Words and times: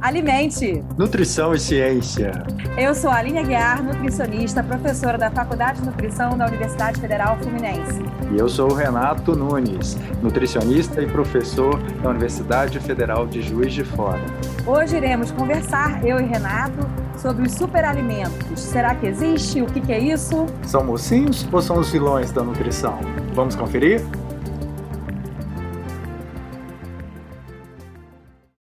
Alimente! 0.00 0.84
Nutrição 0.96 1.52
e 1.52 1.58
ciência. 1.58 2.30
Eu 2.76 2.94
sou 2.94 3.10
a 3.10 3.16
Aline 3.16 3.40
Aguiar, 3.40 3.82
nutricionista, 3.82 4.62
professora 4.62 5.18
da 5.18 5.28
Faculdade 5.28 5.80
de 5.80 5.86
Nutrição 5.86 6.38
da 6.38 6.46
Universidade 6.46 7.00
Federal 7.00 7.36
Fluminense. 7.38 8.00
E 8.32 8.38
eu 8.38 8.48
sou 8.48 8.70
o 8.70 8.74
Renato 8.74 9.34
Nunes, 9.34 9.96
nutricionista 10.22 11.02
e 11.02 11.06
professor 11.06 11.76
da 12.00 12.10
Universidade 12.10 12.78
Federal 12.78 13.26
de 13.26 13.42
Juiz 13.42 13.74
de 13.74 13.82
Fora. 13.82 14.22
Hoje 14.64 14.96
iremos 14.96 15.32
conversar, 15.32 16.04
eu 16.06 16.20
e 16.20 16.24
Renato, 16.24 16.78
sobre 17.16 17.48
os 17.48 17.54
superalimentos. 17.54 18.60
Será 18.60 18.94
que 18.94 19.06
existe? 19.08 19.60
O 19.60 19.66
que, 19.66 19.80
que 19.80 19.92
é 19.92 19.98
isso? 19.98 20.46
São 20.62 20.84
mocinhos 20.84 21.46
ou 21.50 21.60
são 21.60 21.76
os 21.76 21.90
vilões 21.90 22.30
da 22.30 22.44
nutrição? 22.44 23.00
Vamos 23.34 23.56
conferir? 23.56 24.00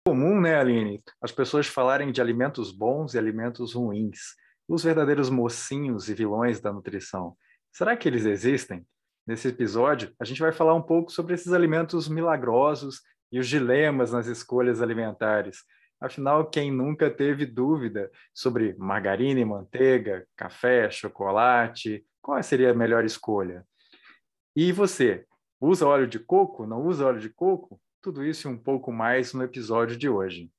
Comum, 0.07 0.39
né, 0.39 0.57
Aline, 0.57 1.03
as 1.21 1.33
pessoas 1.33 1.67
falarem 1.67 2.13
de 2.13 2.21
alimentos 2.21 2.71
bons 2.71 3.13
e 3.13 3.17
alimentos 3.17 3.73
ruins, 3.73 4.37
os 4.65 4.81
verdadeiros 4.81 5.29
mocinhos 5.29 6.07
e 6.07 6.13
vilões 6.13 6.61
da 6.61 6.71
nutrição. 6.71 7.35
Será 7.73 7.97
que 7.97 8.07
eles 8.07 8.23
existem? 8.23 8.87
Nesse 9.27 9.49
episódio, 9.49 10.13
a 10.17 10.23
gente 10.23 10.39
vai 10.39 10.53
falar 10.53 10.75
um 10.75 10.81
pouco 10.81 11.11
sobre 11.11 11.33
esses 11.33 11.51
alimentos 11.51 12.07
milagrosos 12.07 13.01
e 13.29 13.37
os 13.37 13.49
dilemas 13.49 14.13
nas 14.13 14.27
escolhas 14.27 14.81
alimentares. 14.81 15.57
Afinal, 15.99 16.49
quem 16.49 16.71
nunca 16.71 17.11
teve 17.11 17.45
dúvida 17.45 18.09
sobre 18.33 18.77
margarina 18.77 19.41
e 19.41 19.45
manteiga, 19.45 20.25
café, 20.37 20.89
chocolate, 20.89 22.05
qual 22.21 22.41
seria 22.41 22.71
a 22.71 22.73
melhor 22.73 23.03
escolha? 23.03 23.65
E 24.55 24.71
você, 24.71 25.25
usa 25.59 25.85
óleo 25.85 26.07
de 26.07 26.17
coco? 26.17 26.65
Não 26.65 26.81
usa 26.87 27.05
óleo 27.05 27.19
de 27.19 27.29
coco? 27.29 27.77
Tudo 28.01 28.23
isso 28.23 28.47
e 28.47 28.51
um 28.51 28.57
pouco 28.57 28.91
mais 28.91 29.33
no 29.33 29.43
episódio 29.43 29.97
de 29.97 30.07
hoje. 30.07 30.51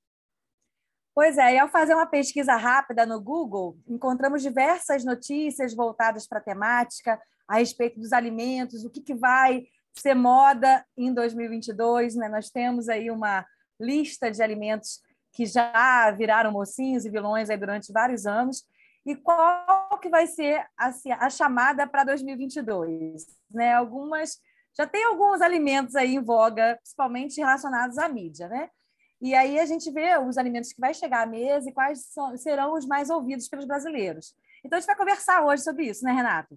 Pois 1.14 1.36
é, 1.36 1.54
e 1.54 1.58
ao 1.58 1.68
fazer 1.68 1.94
uma 1.94 2.06
pesquisa 2.06 2.54
rápida 2.54 3.04
no 3.04 3.20
Google, 3.20 3.76
encontramos 3.88 4.40
diversas 4.40 5.04
notícias 5.04 5.74
voltadas 5.74 6.28
para 6.28 6.38
a 6.38 6.42
temática, 6.42 7.20
a 7.48 7.56
respeito 7.56 7.98
dos 7.98 8.12
alimentos, 8.12 8.84
o 8.84 8.90
que, 8.90 9.00
que 9.00 9.14
vai 9.14 9.66
ser 9.94 10.14
moda 10.14 10.84
em 10.96 11.12
2022. 11.12 12.14
Né? 12.14 12.28
Nós 12.28 12.50
temos 12.50 12.88
aí 12.88 13.10
uma 13.10 13.44
lista 13.80 14.30
de 14.30 14.42
alimentos 14.42 15.00
que 15.32 15.44
já 15.44 16.10
viraram 16.12 16.52
mocinhos 16.52 17.04
e 17.04 17.10
vilões 17.10 17.50
aí 17.50 17.56
durante 17.56 17.92
vários 17.92 18.26
anos. 18.26 18.64
E 19.04 19.16
qual 19.16 19.98
que 20.00 20.08
vai 20.08 20.26
ser 20.26 20.64
assim, 20.76 21.10
a 21.12 21.30
chamada 21.30 21.86
para 21.86 22.04
2022? 22.04 23.26
Né? 23.50 23.72
Algumas 23.72 24.38
já 24.78 24.86
tem 24.86 25.04
alguns 25.04 25.40
alimentos 25.40 25.96
aí 25.96 26.14
em 26.14 26.22
voga, 26.22 26.76
principalmente 26.76 27.40
relacionados 27.40 27.98
à 27.98 28.08
mídia, 28.08 28.48
né? 28.48 28.70
E 29.20 29.34
aí 29.34 29.58
a 29.58 29.66
gente 29.66 29.90
vê 29.90 30.16
os 30.16 30.38
alimentos 30.38 30.72
que 30.72 30.80
vai 30.80 30.94
chegar 30.94 31.22
à 31.22 31.26
mesa 31.26 31.68
e 31.68 31.72
quais 31.72 32.04
são, 32.04 32.36
serão 32.36 32.74
os 32.74 32.86
mais 32.86 33.10
ouvidos 33.10 33.48
pelos 33.48 33.66
brasileiros. 33.66 34.36
Então 34.64 34.76
a 34.76 34.80
gente 34.80 34.86
vai 34.86 34.96
conversar 34.96 35.44
hoje 35.44 35.64
sobre 35.64 35.86
isso, 35.86 36.04
né, 36.04 36.12
Renato? 36.12 36.56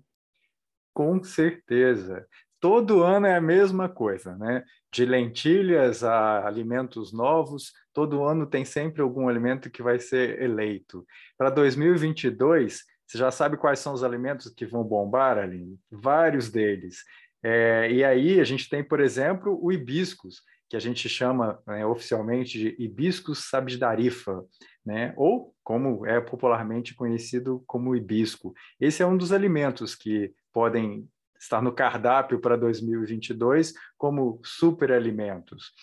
Com 0.94 1.23
certeza. 1.23 2.28
Todo 2.59 3.02
ano 3.02 3.25
é 3.25 3.36
a 3.36 3.41
mesma 3.41 3.89
coisa, 3.89 4.38
né? 4.38 4.63
De 4.91 5.03
lentilhas 5.03 6.03
a 6.03 6.45
alimentos 6.45 7.11
novos, 7.11 7.73
todo 7.91 8.23
ano 8.23 8.45
tem 8.45 8.63
sempre 8.63 9.02
algum 9.02 9.28
alimento 9.28 9.72
que 9.72 9.81
vai 9.81 9.97
ser 9.97 10.39
eleito. 10.39 11.03
Para 11.35 11.50
2022, 11.50 12.83
você 13.08 13.17
já 13.17 13.31
sabe 13.31 13.58
quais 13.58 13.80
são 13.80 13.94
os 13.94 14.03
alimentos 14.03 14.47
que 14.53 14.66
vão 14.66 14.83
bombar, 14.83 15.39
ali? 15.39 15.75
Vários 15.89 16.52
deles. 16.52 17.03
É, 17.44 17.92
e 17.92 18.03
aí 18.03 18.39
a 18.39 18.44
gente 18.44 18.70
tem, 18.70 18.84
por 18.84 19.00
exemplo, 19.00 19.58
o 19.61 19.72
hibiscus, 19.72 20.42
que 20.70 20.78
a 20.78 20.80
gente 20.80 21.09
chama 21.09 21.59
né, 21.67 21.86
oficialmente 21.86 22.58
de 22.58 22.75
hibiscus 22.80 23.50
sabidarifa, 23.50 24.42
né? 24.86 25.14
ou 25.17 25.53
como 25.64 26.06
é 26.06 26.22
popularmente 26.22 26.95
conhecido 26.95 27.62
como 27.67 27.94
hibisco. 27.94 28.53
Esse 28.80 29.03
é 29.03 29.06
um 29.06 29.18
dos 29.18 29.34
alimentos 29.34 29.96
que 29.96 30.34
podem 30.53 31.07
estar 31.38 31.62
no 31.62 31.74
cardápio 31.74 32.40
para 32.40 32.56
2022 32.56 33.74
como 33.97 34.40
superalimentos. 34.46 35.74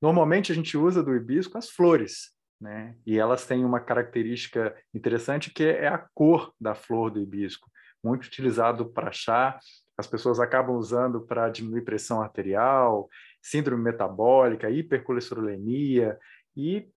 Normalmente 0.00 0.50
a 0.50 0.54
gente 0.54 0.76
usa 0.76 1.04
do 1.04 1.14
hibisco 1.14 1.56
as 1.56 1.70
flores, 1.70 2.32
né? 2.60 2.96
E 3.06 3.18
elas 3.18 3.46
têm 3.46 3.64
uma 3.64 3.78
característica 3.78 4.74
interessante 4.92 5.52
que 5.52 5.62
é 5.62 5.86
a 5.86 6.04
cor 6.14 6.52
da 6.60 6.74
flor 6.74 7.10
do 7.10 7.20
hibisco, 7.20 7.70
muito 8.02 8.24
utilizado 8.24 8.90
para 8.90 9.12
chá 9.12 9.58
as 9.96 10.06
pessoas 10.06 10.40
acabam 10.40 10.76
usando 10.76 11.20
para 11.20 11.48
diminuir 11.48 11.82
pressão 11.82 12.22
arterial, 12.22 13.08
síndrome 13.40 13.82
metabólica, 13.82 14.70
hipercolesterolemia 14.70 16.18
e 16.56 16.88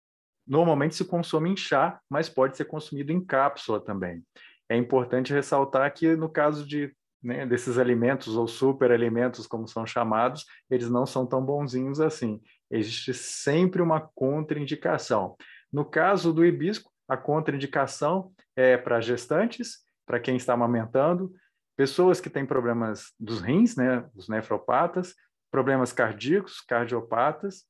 normalmente 0.47 0.95
se 0.95 1.05
consome 1.05 1.49
em 1.49 1.57
chá, 1.57 1.99
mas 2.09 2.29
pode 2.29 2.55
ser 2.55 2.65
consumido 2.65 3.11
em 3.11 3.23
cápsula 3.23 3.79
também. 3.79 4.23
É 4.69 4.75
importante 4.75 5.33
ressaltar 5.33 5.91
que 5.93 6.15
no 6.15 6.29
caso 6.29 6.65
de 6.65 6.95
né, 7.25 7.43
desses 7.43 7.79
alimentos 7.79 8.35
ou 8.37 8.47
superalimentos, 8.47 9.47
como 9.47 9.67
são 9.67 9.83
chamados, 9.85 10.45
eles 10.69 10.89
não 10.89 11.07
são 11.07 11.25
tão 11.25 11.43
bonzinhos 11.43 11.99
assim. 11.99 12.39
Existe 12.69 13.15
sempre 13.15 13.81
uma 13.81 13.99
contraindicação. 13.99 15.35
No 15.73 15.83
caso 15.83 16.31
do 16.31 16.45
hibisco, 16.45 16.91
a 17.07 17.17
contraindicação 17.17 18.31
é 18.55 18.77
para 18.77 19.01
gestantes, 19.01 19.79
para 20.05 20.19
quem 20.19 20.35
está 20.35 20.53
amamentando, 20.53 21.33
pessoas 21.75 22.21
que 22.21 22.29
têm 22.29 22.45
problemas 22.45 23.13
dos 23.19 23.41
rins, 23.41 23.75
né, 23.75 24.07
os 24.15 24.29
nefropatas, 24.29 25.13
problemas 25.51 25.91
cardíacos, 25.91 26.61
cardiopatas, 26.61 27.65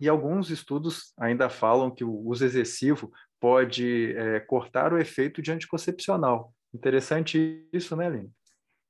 e 0.00 0.08
alguns 0.08 0.50
estudos 0.50 1.12
ainda 1.18 1.48
falam 1.48 1.90
que 1.90 2.04
o 2.04 2.12
uso 2.12 2.44
excessivo 2.44 3.12
pode 3.40 4.14
é, 4.16 4.40
cortar 4.40 4.92
o 4.92 4.98
efeito 4.98 5.40
de 5.40 5.52
anticoncepcional. 5.52 6.52
Interessante 6.74 7.68
isso, 7.72 7.94
né, 7.94 8.06
Aline? 8.06 8.32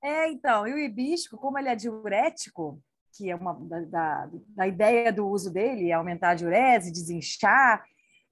É, 0.03 0.29
então, 0.31 0.67
e 0.67 0.73
o 0.73 0.79
hibisco, 0.79 1.37
como 1.37 1.59
ele 1.59 1.69
é 1.69 1.77
diurético, 1.77 2.81
que 3.17 3.31
é 3.31 3.37
uma 3.37 3.55
da, 3.87 4.29
da, 4.49 4.67
ideia 4.67 5.13
do 5.13 5.27
uso 5.27 5.53
dele, 5.53 5.91
é 5.91 5.93
aumentar 5.93 6.31
a 6.31 6.35
diurese, 6.35 6.93
desinchar, 6.93 7.85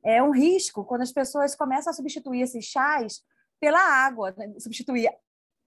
é 0.05 0.23
um 0.23 0.33
risco 0.33 0.85
quando 0.85 1.03
as 1.03 1.13
pessoas 1.13 1.55
começam 1.55 1.91
a 1.91 1.95
substituir 1.95 2.43
esses 2.43 2.65
chás 2.65 3.23
pela 3.61 3.79
água, 3.79 4.35
né? 4.37 4.53
substituir 4.59 5.09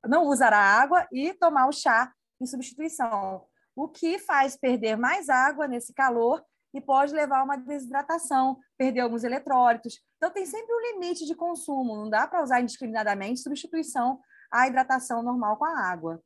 não 0.08 0.28
usar 0.28 0.54
a 0.54 0.60
água 0.60 1.08
e 1.12 1.34
tomar 1.34 1.68
o 1.68 1.72
chá 1.72 2.12
em 2.42 2.46
substituição, 2.46 3.46
o 3.76 3.88
que 3.88 4.20
faz 4.20 4.58
perder 4.58 4.98
mais 4.98 5.30
água 5.30 5.68
nesse 5.68 5.94
calor 5.94 6.44
e 6.74 6.82
pode 6.82 7.14
levar 7.14 7.40
a 7.40 7.44
uma 7.44 7.58
desidratação, 7.58 8.60
perder 8.78 9.02
alguns 9.02 9.24
eletrólitos. 9.24 10.02
Então, 10.18 10.32
tem 10.32 10.46
sempre 10.46 10.74
um 10.74 10.82
limite 10.94 11.26
de 11.26 11.34
consumo, 11.34 11.96
não 11.96 12.10
dá 12.10 12.28
para 12.28 12.44
usar 12.44 12.62
indiscriminadamente 12.62 13.40
substituição 13.40 14.20
à 14.52 14.68
hidratação 14.68 15.24
normal 15.24 15.58
com 15.58 15.66
a 15.66 15.80
água. 15.80 16.22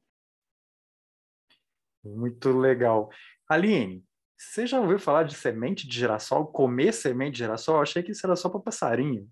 Muito 2.04 2.50
legal. 2.52 3.10
Aline, 3.48 4.04
você 4.38 4.66
já 4.66 4.80
ouviu 4.80 4.98
falar 4.98 5.24
de 5.24 5.36
semente 5.36 5.88
de 5.88 6.00
girassol? 6.00 6.48
Comer 6.48 6.94
semente 6.94 7.34
de 7.34 7.38
girassol? 7.40 7.76
Eu 7.76 7.82
achei 7.82 8.02
que 8.02 8.12
isso 8.12 8.26
era 8.26 8.36
só 8.36 8.50
para 8.50 8.62
passarinho. 8.62 9.30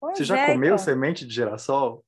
Pois 0.00 0.16
você 0.16 0.24
já 0.24 0.38
é, 0.38 0.46
comeu 0.46 0.74
então. 0.74 0.78
semente 0.78 1.26
de 1.26 1.34
girassol? 1.34 2.04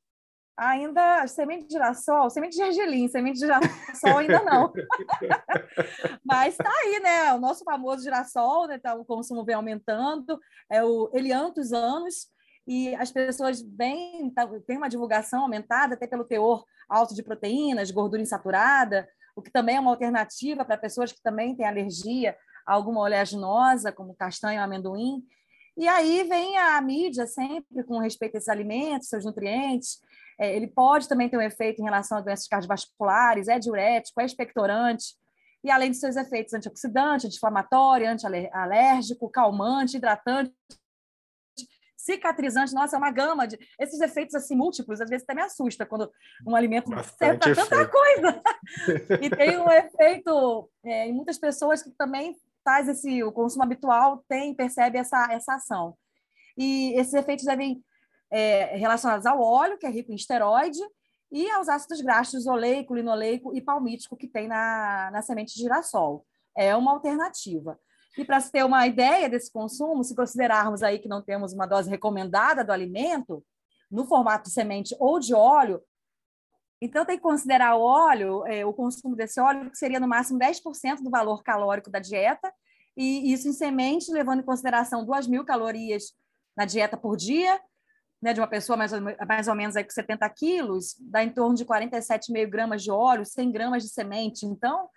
Ainda 0.56 1.26
semente 1.26 1.66
de 1.66 1.72
girassol, 1.72 2.31
semente 2.31 2.56
de 2.56 2.65
gergelim, 2.65 3.09
semente 3.09 3.34
de 3.34 3.47
girassol 3.47 4.19
ainda 4.19 4.42
não. 4.42 4.72
Mas 6.25 6.54
está 6.54 6.70
aí, 6.70 7.00
né? 7.00 7.32
O 7.34 7.41
nosso 7.41 7.65
famoso 7.65 8.03
girassol, 8.03 8.66
né? 8.66 8.78
Tá, 8.78 8.94
o 8.94 9.04
consumo 9.04 9.44
vem 9.44 9.54
aumentando, 9.54 10.38
é 10.70 10.82
o 10.84 11.10
Elianthus 11.12 11.72
anos, 11.72 12.28
e 12.66 12.94
as 12.94 13.10
pessoas 13.10 13.60
bem 13.60 14.31
tá, 14.31 14.48
tem 14.66 14.76
uma 14.76 14.88
divulgação 14.88 15.42
aumentada 15.42 15.94
até 15.94 16.06
pelo 16.06 16.25
teor 16.25 16.65
alto 16.88 17.15
de 17.15 17.22
proteínas, 17.22 17.91
gordura 17.91 18.22
insaturada, 18.22 19.09
o 19.36 19.42
que 19.42 19.50
também 19.50 19.76
é 19.76 19.81
uma 19.81 19.91
alternativa 19.91 20.65
para 20.65 20.78
pessoas 20.78 21.12
que 21.12 21.22
também 21.22 21.54
têm 21.56 21.66
alergia 21.66 22.36
a 22.66 22.72
alguma 22.72 23.00
oleaginosa, 23.00 23.92
como 23.92 24.15
castanho 24.15 24.59
ou 24.59 24.65
amendoim. 24.65 25.22
E 25.77 25.89
aí 25.89 26.22
vem 26.24 26.56
a 26.56 26.80
mídia 26.80 27.27
sempre 27.27 27.83
com 27.83 27.98
respeito 27.98 28.36
a 28.36 28.39
esses 28.39 28.48
alimentos, 28.48 29.09
seus 29.09 29.24
nutrientes, 29.24 30.01
é, 30.39 30.54
ele 30.54 30.66
pode 30.66 31.09
também 31.09 31.28
ter 31.28 31.36
um 31.36 31.42
efeito 31.42 31.81
em 31.81 31.84
relação 31.84 32.19
a 32.19 32.21
doenças 32.21 32.48
cardiovasculares, 32.48 33.48
é 33.48 33.59
diurético, 33.59 34.21
é 34.21 34.25
expectorante, 34.25 35.15
e 35.63 35.71
além 35.71 35.91
de 35.91 35.97
seus 35.97 36.16
efeitos 36.16 36.53
antioxidante, 36.53 37.27
anti-inflamatório, 37.27 38.09
anti-alérgico, 38.09 39.31
calmante, 39.31 39.97
hidratante, 39.97 40.53
cicatrizante, 41.97 42.75
nossa, 42.75 42.97
é 42.97 42.98
uma 42.98 43.10
gama 43.10 43.47
de 43.47 43.59
esses 43.81 43.98
efeitos 44.01 44.34
assim 44.34 44.54
múltiplos, 44.54 45.01
às 45.01 45.09
vezes 45.09 45.25
até 45.25 45.34
me 45.34 45.41
assusta 45.41 45.86
quando 45.86 46.13
um 46.47 46.54
alimento 46.54 46.91
serve 47.19 47.39
para 47.39 47.54
tanta 47.54 47.89
coisa. 47.89 48.42
e 49.22 49.30
tem 49.30 49.57
um 49.57 49.71
efeito 49.71 50.69
é, 50.84 51.09
em 51.09 51.15
muitas 51.15 51.39
pessoas 51.39 51.83
que 51.83 51.91
também 51.92 52.37
faz 52.63 52.87
esse 52.89 53.22
o 53.22 53.33
consumo 53.33 53.63
habitual 53.63 54.22
tem 54.28 54.54
percebe 54.54 54.98
essa 54.98 55.33
essa 55.33 55.54
ação. 55.54 55.97
E 56.59 56.92
esses 57.01 57.15
efeitos 57.15 57.47
devem 57.47 57.83
é, 58.30 58.76
relacionadas 58.76 59.26
ao 59.26 59.41
óleo, 59.41 59.78
que 59.78 59.86
é 59.86 59.91
rico 59.91 60.12
em 60.12 60.16
esteroide, 60.16 60.80
e 61.30 61.50
aos 61.50 61.68
ácidos 61.68 62.00
graxos 62.00 62.47
oleico, 62.47 62.94
linoleico 62.94 63.54
e 63.56 63.60
palmítico 63.60 64.16
que 64.16 64.28
tem 64.28 64.47
na, 64.47 65.10
na 65.12 65.22
semente 65.22 65.54
de 65.54 65.60
girassol. 65.60 66.24
É 66.56 66.76
uma 66.76 66.92
alternativa. 66.92 67.78
E 68.16 68.24
para 68.24 68.38
se 68.41 68.53
ter 68.53 68.65
uma 68.65 68.86
ideia 68.86 69.28
desse 69.28 69.53
consumo, 69.53 70.04
se 70.04 70.15
considerarmos 70.15 70.82
aí 70.82 71.00
que 71.00 71.09
não 71.09 71.21
temos 71.21 71.53
uma 71.53 71.66
dose 71.66 71.91
recomendada 71.91 72.62
do 72.62 72.72
alimento, 72.72 73.44
no 73.91 74.06
formato 74.06 74.44
de 74.44 74.54
semente 74.54 74.94
ou 74.98 75.18
de 75.18 75.34
óleo, 75.34 75.82
então 76.80 77.04
tem 77.04 77.16
que 77.16 77.22
considerar 77.22 77.77
o 77.77 77.82
óleo, 77.82 78.47
é, 78.47 78.65
o 78.65 78.72
consumo 78.72 79.16
desse 79.16 79.41
óleo, 79.41 79.70
que 79.70 79.78
seria 79.78 79.98
no 79.98 80.06
máximo 80.06 80.38
10% 80.38 81.03
do 81.03 81.10
valor 81.10 81.42
calórico 81.42 81.91
da 81.91 81.98
dieta, 81.98 82.53
e 82.97 83.32
isso 83.32 83.48
em 83.48 83.53
semente, 83.53 84.12
levando 84.12 84.41
em 84.41 84.44
consideração 84.44 85.04
2 85.04 85.27
mil 85.27 85.44
calorias 85.44 86.12
na 86.56 86.65
dieta 86.65 86.97
por 86.97 87.16
dia, 87.16 87.60
né, 88.24 88.32
de 88.32 88.41
uma 88.41 88.47
pessoa 88.47 88.74
mais 88.74 88.91
ou, 88.91 89.00
mais 89.28 89.48
ou 89.48 89.54
menos 89.54 89.76
aí 89.76 89.84
com 89.84 89.91
70 89.91 90.26
quilos, 90.30 90.97
dá 90.98 91.22
em 91.22 91.28
torno 91.28 91.54
de 91.54 91.62
47,5 91.62 92.48
gramas 92.48 92.82
de 92.82 92.91
óleo, 92.91 93.22
100 93.22 93.53
gramas 93.53 93.82
de 93.82 93.91
semente. 93.91 94.47
Então, 94.47 94.88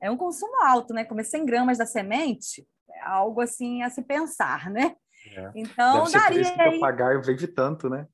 é 0.00 0.10
um 0.10 0.16
consumo 0.16 0.60
alto, 0.64 0.92
né? 0.92 1.04
Comer 1.04 1.22
100 1.22 1.46
gramas 1.46 1.78
da 1.78 1.86
semente 1.86 2.66
é 2.90 3.00
algo 3.02 3.40
assim 3.40 3.84
a 3.84 3.90
se 3.90 4.02
pensar, 4.02 4.68
né? 4.70 4.96
É. 5.36 5.52
Então, 5.54 6.02
Deve 6.02 6.18
daria. 6.18 6.44
Ser 6.44 6.60
aí... 6.60 6.80
pagar 6.80 7.22
vende 7.22 7.46
tanto, 7.46 7.88
né? 7.88 8.08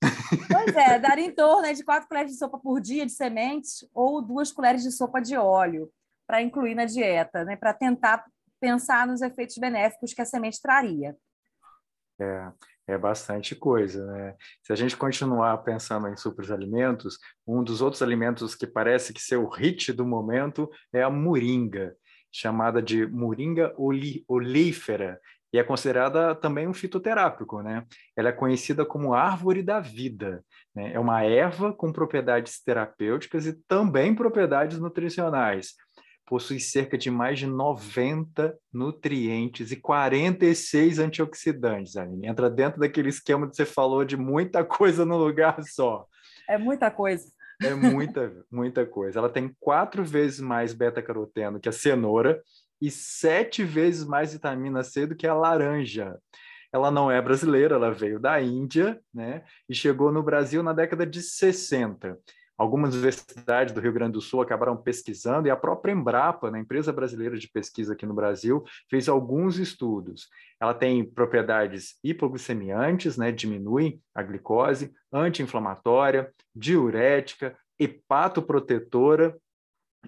Pois 0.52 0.76
é, 0.76 0.98
daria 0.98 1.24
em 1.24 1.34
torno 1.34 1.62
né, 1.62 1.72
de 1.72 1.82
quatro 1.82 2.06
colheres 2.06 2.32
de 2.32 2.36
sopa 2.36 2.58
por 2.58 2.82
dia 2.82 3.06
de 3.06 3.12
sementes 3.12 3.88
ou 3.94 4.20
duas 4.20 4.52
colheres 4.52 4.82
de 4.82 4.92
sopa 4.92 5.22
de 5.22 5.38
óleo 5.38 5.90
para 6.26 6.42
incluir 6.42 6.74
na 6.74 6.84
dieta, 6.84 7.44
né? 7.46 7.56
Para 7.56 7.72
tentar 7.72 8.26
pensar 8.60 9.06
nos 9.06 9.22
efeitos 9.22 9.56
benéficos 9.56 10.12
que 10.12 10.20
a 10.20 10.26
semente 10.26 10.60
traria. 10.60 11.16
É, 12.20 12.52
é 12.88 12.96
bastante 12.96 13.54
coisa, 13.54 14.04
né? 14.06 14.34
Se 14.62 14.72
a 14.72 14.76
gente 14.76 14.96
continuar 14.96 15.58
pensando 15.58 16.08
em 16.08 16.16
alimentos, 16.50 17.18
um 17.46 17.62
dos 17.62 17.82
outros 17.82 18.02
alimentos 18.02 18.54
que 18.54 18.66
parece 18.66 19.12
que 19.12 19.20
ser 19.20 19.36
o 19.36 19.46
hit 19.48 19.92
do 19.92 20.06
momento 20.06 20.70
é 20.92 21.02
a 21.02 21.10
moringa, 21.10 21.94
chamada 22.32 22.82
de 22.82 23.06
moringa 23.06 23.74
olífera, 24.26 25.20
e 25.52 25.58
é 25.58 25.64
considerada 25.64 26.34
também 26.34 26.68
um 26.68 26.74
fitoterápico, 26.74 27.62
né? 27.62 27.84
Ela 28.16 28.30
é 28.30 28.32
conhecida 28.32 28.84
como 28.84 29.14
árvore 29.14 29.62
da 29.62 29.80
vida, 29.80 30.44
né? 30.74 30.92
É 30.92 30.98
uma 30.98 31.22
erva 31.22 31.72
com 31.72 31.92
propriedades 31.92 32.62
terapêuticas 32.62 33.46
e 33.46 33.54
também 33.66 34.14
propriedades 34.14 34.78
nutricionais 34.78 35.74
possui 36.28 36.60
cerca 36.60 36.98
de 36.98 37.10
mais 37.10 37.38
de 37.38 37.46
90 37.46 38.54
nutrientes 38.72 39.72
e 39.72 39.76
46 39.76 40.98
antioxidantes, 40.98 41.96
Aline. 41.96 42.26
Entra 42.26 42.50
dentro 42.50 42.80
daquele 42.80 43.08
esquema 43.08 43.48
que 43.48 43.56
você 43.56 43.64
falou 43.64 44.04
de 44.04 44.16
muita 44.16 44.62
coisa 44.64 45.04
no 45.04 45.16
lugar 45.16 45.62
só. 45.64 46.06
É 46.48 46.58
muita 46.58 46.90
coisa. 46.90 47.26
É 47.62 47.74
muita, 47.74 48.32
muita 48.50 48.86
coisa. 48.86 49.18
Ela 49.18 49.30
tem 49.30 49.54
quatro 49.58 50.04
vezes 50.04 50.38
mais 50.38 50.74
beta-caroteno 50.74 51.58
que 51.58 51.68
a 51.68 51.72
cenoura 51.72 52.40
e 52.80 52.90
sete 52.90 53.64
vezes 53.64 54.04
mais 54.04 54.32
vitamina 54.32 54.84
C 54.84 55.06
do 55.06 55.16
que 55.16 55.26
a 55.26 55.34
laranja. 55.34 56.16
Ela 56.72 56.90
não 56.90 57.10
é 57.10 57.20
brasileira, 57.20 57.76
ela 57.76 57.90
veio 57.90 58.20
da 58.20 58.40
Índia, 58.40 59.00
né? 59.12 59.42
E 59.68 59.74
chegou 59.74 60.12
no 60.12 60.22
Brasil 60.22 60.62
na 60.62 60.74
década 60.74 61.06
de 61.06 61.22
60. 61.22 62.18
Algumas 62.58 62.92
universidades 62.92 63.72
do 63.72 63.80
Rio 63.80 63.92
Grande 63.92 64.14
do 64.14 64.20
Sul 64.20 64.42
acabaram 64.42 64.76
pesquisando 64.76 65.46
e 65.46 65.50
a 65.50 65.56
própria 65.56 65.92
Embrapa, 65.92 66.50
né, 66.50 66.58
empresa 66.58 66.92
brasileira 66.92 67.38
de 67.38 67.48
pesquisa 67.48 67.92
aqui 67.92 68.04
no 68.04 68.12
Brasil, 68.12 68.64
fez 68.90 69.08
alguns 69.08 69.58
estudos. 69.58 70.28
Ela 70.60 70.74
tem 70.74 71.04
propriedades 71.04 71.96
hipoglicemiantes, 72.02 73.16
né, 73.16 73.30
diminui 73.30 74.00
a 74.12 74.24
glicose, 74.24 74.92
anti-inflamatória, 75.12 76.34
diurética, 76.52 77.56
hepatoprotetora, 77.78 79.38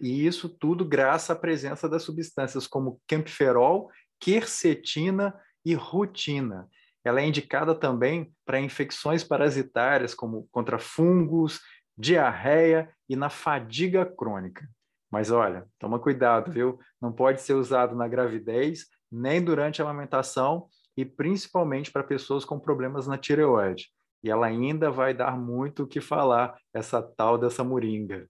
e 0.01 0.27
isso 0.27 0.49
tudo 0.49 0.85
graças 0.85 1.31
à 1.31 1.37
presença 1.37 1.89
das 1.89 2.03
substâncias 2.03 2.67
como 2.67 3.01
camperol, 3.07 3.91
quercetina 4.19 5.33
e 5.65 5.75
rutina. 5.75 6.69
Ela 7.05 7.21
é 7.21 7.27
indicada 7.27 7.75
também 7.75 8.33
para 8.45 8.61
infecções 8.61 9.25
parasitárias, 9.25 10.15
como 10.15 10.47
contra 10.51 10.79
fungos, 10.79 11.61
diarreia 12.01 12.89
e 13.09 13.15
na 13.15 13.29
fadiga 13.29 14.07
crônica. 14.07 14.67
Mas 15.11 15.31
olha, 15.31 15.67
toma 15.79 15.99
cuidado, 15.99 16.51
viu? 16.51 16.79
Não 17.01 17.13
pode 17.13 17.43
ser 17.43 17.55
usado 17.55 17.95
na 17.95 18.09
gravidez, 18.09 18.87
nem 19.13 19.43
durante 19.43 19.83
a 19.83 19.85
amamentação 19.85 20.69
e 20.97 21.05
principalmente 21.05 21.93
para 21.93 22.03
pessoas 22.03 22.45
com 22.45 22.59
problemas 22.59 23.07
na 23.07 23.19
tireoide. 23.19 23.89
E 24.23 24.31
ela 24.31 24.47
ainda 24.47 24.91
vai 24.91 25.13
dar 25.13 25.37
muito 25.37 25.83
o 25.83 25.87
que 25.87 26.01
falar, 26.01 26.57
essa 26.73 27.03
tal 27.03 27.37
dessa 27.37 27.65
moringa. 27.65 28.27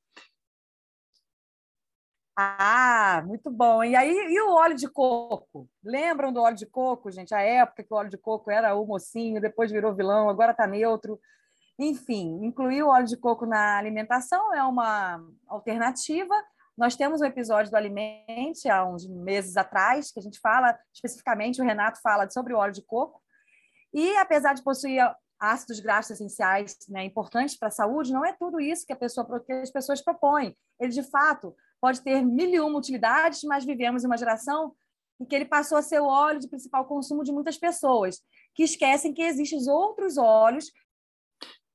Ah, 2.37 3.23
muito 3.27 3.51
bom. 3.51 3.85
E 3.85 3.95
aí, 3.95 4.11
e 4.11 4.41
o 4.41 4.55
óleo 4.55 4.75
de 4.75 4.89
coco? 4.89 5.69
Lembram 5.85 6.33
do 6.33 6.41
óleo 6.41 6.57
de 6.57 6.65
coco, 6.65 7.11
gente? 7.11 7.35
A 7.35 7.41
época 7.43 7.85
que 7.85 7.93
o 7.93 7.97
óleo 7.97 8.09
de 8.09 8.17
coco 8.17 8.51
era 8.51 8.75
o 8.75 8.87
mocinho, 8.87 9.41
depois 9.41 9.71
virou 9.71 9.95
vilão, 9.95 10.31
agora 10.31 10.53
está 10.53 10.67
neutro. 10.67 11.21
Enfim, 11.83 12.45
incluir 12.45 12.83
o 12.83 12.89
óleo 12.89 13.07
de 13.07 13.17
coco 13.17 13.47
na 13.47 13.79
alimentação 13.79 14.53
é 14.53 14.63
uma 14.63 15.19
alternativa. 15.49 16.35
Nós 16.77 16.95
temos 16.95 17.23
um 17.23 17.25
episódio 17.25 17.71
do 17.71 17.75
Alimente 17.75 18.69
há 18.69 18.85
uns 18.85 19.09
meses 19.09 19.57
atrás, 19.57 20.13
que 20.13 20.21
a 20.21 20.23
gente 20.23 20.39
fala 20.41 20.79
especificamente, 20.93 21.59
o 21.59 21.65
Renato 21.65 21.99
fala 22.03 22.29
sobre 22.29 22.53
o 22.53 22.59
óleo 22.59 22.75
de 22.75 22.83
coco. 22.83 23.23
E 23.95 24.15
apesar 24.19 24.53
de 24.53 24.63
possuir 24.63 25.03
ácidos 25.39 25.81
graxos 25.81 26.11
essenciais 26.11 26.77
né, 26.87 27.03
importantes 27.03 27.57
para 27.57 27.69
a 27.69 27.73
saúde, 27.73 28.13
não 28.13 28.27
é 28.27 28.35
tudo 28.35 28.61
isso 28.61 28.85
que, 28.87 28.95
pessoa, 28.95 29.41
que 29.41 29.51
as 29.51 29.71
pessoas 29.71 30.03
propõem. 30.03 30.55
Ele, 30.79 30.93
de 30.93 31.03
fato, 31.03 31.57
pode 31.81 32.03
ter 32.03 32.23
mil 32.23 32.51
e 32.51 32.61
uma 32.61 32.79
utilidades, 32.79 33.43
mas 33.45 33.65
vivemos 33.65 34.05
em 34.05 34.07
uma 34.07 34.19
geração 34.19 34.75
em 35.19 35.25
que 35.25 35.35
ele 35.35 35.47
passou 35.47 35.79
a 35.79 35.83
ser 35.83 36.01
o 36.01 36.07
óleo 36.07 36.41
de 36.41 36.49
principal 36.49 36.85
consumo 36.85 37.25
de 37.25 37.33
muitas 37.33 37.57
pessoas, 37.57 38.21
que 38.55 38.65
esquecem 38.65 39.15
que 39.15 39.23
existem 39.23 39.59
outros 39.71 40.19
óleos 40.19 40.71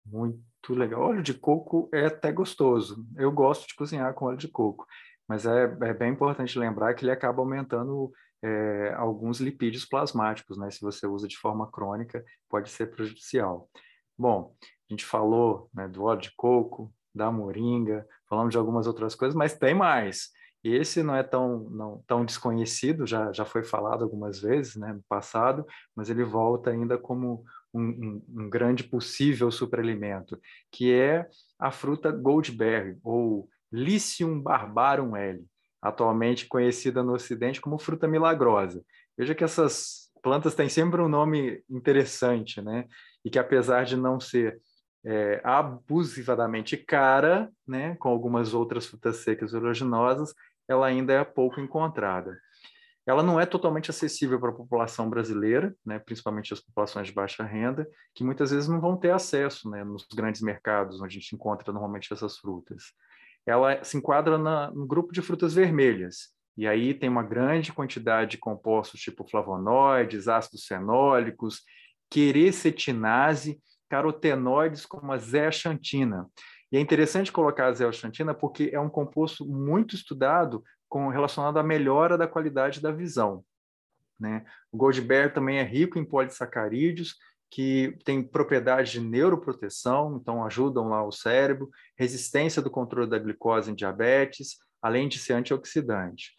muito 0.06 0.42
legal. 0.70 1.02
Óleo 1.02 1.24
de 1.24 1.34
coco 1.34 1.90
é 1.94 2.06
até 2.06 2.32
gostoso. 2.32 3.06
Eu 3.18 3.32
gosto 3.32 3.68
de 3.68 3.76
cozinhar 3.76 4.14
com 4.14 4.26
óleo 4.26 4.38
de 4.38 4.48
coco, 4.48 4.86
mas 5.28 5.46
é, 5.46 5.64
é 5.82 5.94
bem 5.94 6.12
importante 6.12 6.60
lembrar 6.60 6.94
que 6.94 7.04
ele 7.04 7.12
acaba 7.12 7.42
aumentando 7.42 8.12
é, 8.44 8.94
alguns 8.96 9.40
lipídios 9.40 9.86
plasmáticos, 9.86 10.58
né? 10.58 10.70
Se 10.70 10.82
você 10.82 11.08
usa 11.08 11.28
de 11.28 11.38
forma 11.38 11.70
crônica, 11.72 12.24
pode 12.50 12.70
ser 12.70 12.92
prejudicial. 12.92 13.70
Bom, 14.18 14.56
a 14.62 14.94
gente 14.94 15.06
falou 15.06 15.70
né, 15.74 15.88
do 15.88 16.04
óleo 16.04 16.22
de 16.22 16.36
coco, 16.36 16.94
da 17.14 17.32
moringa, 17.32 18.08
falamos 18.30 18.52
de 18.52 18.58
algumas 18.58 18.88
outras 18.88 19.16
coisas, 19.16 19.36
mas 19.36 19.58
tem 19.58 19.74
mais. 19.74 20.30
E 20.64 20.74
esse 20.76 21.04
não 21.04 21.16
é 21.16 21.24
tão, 21.24 21.60
não, 21.70 22.04
tão 22.08 22.26
desconhecido, 22.26 23.06
já, 23.06 23.32
já 23.32 23.46
foi 23.46 23.64
falado 23.64 24.04
algumas 24.04 24.42
vezes 24.42 24.76
né, 24.76 24.94
no 24.94 25.04
passado, 25.08 25.66
mas 25.96 26.10
ele 26.10 26.24
volta 26.24 26.72
ainda 26.72 26.98
como 26.98 27.44
um, 27.80 28.22
um, 28.30 28.50
grande 28.50 28.84
possível 28.84 29.52
superalimento, 29.52 30.40
que 30.72 30.94
é 30.94 31.28
a 31.60 31.72
fruta 31.72 32.12
Goldberry, 32.12 32.98
ou 33.04 33.50
Lycium 33.72 34.40
barbarum 34.40 35.16
L, 35.16 35.44
atualmente 35.82 36.48
conhecida 36.48 37.04
no 37.04 37.14
Ocidente 37.14 37.62
como 37.62 37.78
fruta 37.78 38.08
milagrosa. 38.08 38.84
Veja 39.18 39.36
que 39.36 39.44
essas 39.44 40.10
plantas 40.22 40.56
têm 40.56 40.70
sempre 40.70 41.02
um 41.02 41.10
nome 41.10 41.64
interessante, 41.70 42.62
né? 42.62 42.86
E 43.24 43.30
que 43.30 43.40
apesar 43.40 43.86
de 43.86 43.96
não 43.96 44.20
ser 44.20 44.60
é, 45.06 45.40
abusivamente 45.44 46.78
cara, 46.78 47.52
né, 47.68 47.96
com 47.96 48.10
algumas 48.10 48.54
outras 48.54 48.88
frutas 48.88 49.18
secas 49.18 49.54
oleaginosas, 49.54 50.34
ela 50.68 50.88
ainda 50.88 51.14
é 51.14 51.24
pouco 51.24 51.60
encontrada 51.60 52.36
ela 53.06 53.22
não 53.22 53.40
é 53.40 53.46
totalmente 53.46 53.90
acessível 53.90 54.40
para 54.40 54.50
a 54.50 54.56
população 54.56 55.10
brasileira, 55.10 55.76
né, 55.86 56.00
principalmente 56.00 56.54
as 56.54 56.60
populações 56.60 57.08
de 57.08 57.14
baixa 57.14 57.44
renda, 57.44 57.88
que 58.16 58.24
muitas 58.24 58.52
vezes 58.52 58.68
não 58.68 58.82
vão 58.82 58.98
ter 58.98 59.12
acesso 59.12 59.70
né, 59.70 59.84
nos 59.84 60.06
grandes 60.14 60.42
mercados 60.42 61.00
onde 61.00 61.18
a 61.18 61.20
gente 61.20 61.36
encontra 61.36 61.72
normalmente 61.72 62.12
essas 62.12 62.38
frutas. 62.38 62.86
Ela 63.46 63.84
se 63.84 63.98
enquadra 63.98 64.38
na, 64.38 64.72
no 64.72 64.88
grupo 64.88 65.14
de 65.14 65.22
frutas 65.22 65.54
vermelhas, 65.54 66.34
e 66.58 66.66
aí 66.66 66.94
tem 66.94 67.10
uma 67.10 67.22
grande 67.22 67.74
quantidade 67.74 68.32
de 68.32 68.38
compostos 68.38 69.00
tipo 69.02 69.28
flavonoides, 69.30 70.28
ácidos 70.28 70.66
fenólicos, 70.66 71.62
quercetinase, 72.10 73.60
carotenoides 73.90 74.86
como 74.86 75.12
a 75.12 75.18
zeaxantina. 75.18 76.28
E 76.72 76.78
é 76.78 76.80
interessante 76.80 77.32
colocar 77.32 77.68
a 77.68 77.74
zeaxantina 77.74 78.34
porque 78.34 78.70
é 78.74 78.80
um 78.80 78.90
composto 78.90 79.46
muito 79.46 79.96
estudado 79.96 80.64
com, 80.90 81.10
relacionado 81.10 81.58
à 81.58 81.64
melhora 81.64 82.18
da 82.18 82.28
qualidade 82.28 82.82
da 82.82 82.92
visão. 82.92 83.44
Né? 84.20 84.46
O 84.72 84.78
Goldberg 84.78 85.34
também 85.34 85.58
é 85.60 85.64
rico 85.64 86.00
em 86.00 86.06
polissacarídeos, 86.06 87.16
que 87.50 87.98
tem 88.04 88.22
propriedades 88.22 88.92
de 88.92 89.00
neuroproteção, 89.00 90.18
então 90.18 90.44
ajudam 90.44 90.90
lá 90.90 91.06
o 91.06 91.12
cérebro, 91.12 91.70
resistência 91.98 92.62
do 92.62 92.70
controle 92.70 93.10
da 93.10 93.20
glicose 93.20 93.72
em 93.72 93.76
diabetes, 93.76 94.58
além 94.82 95.08
de 95.08 95.20
ser 95.20 95.34
antioxidante. 95.34 96.34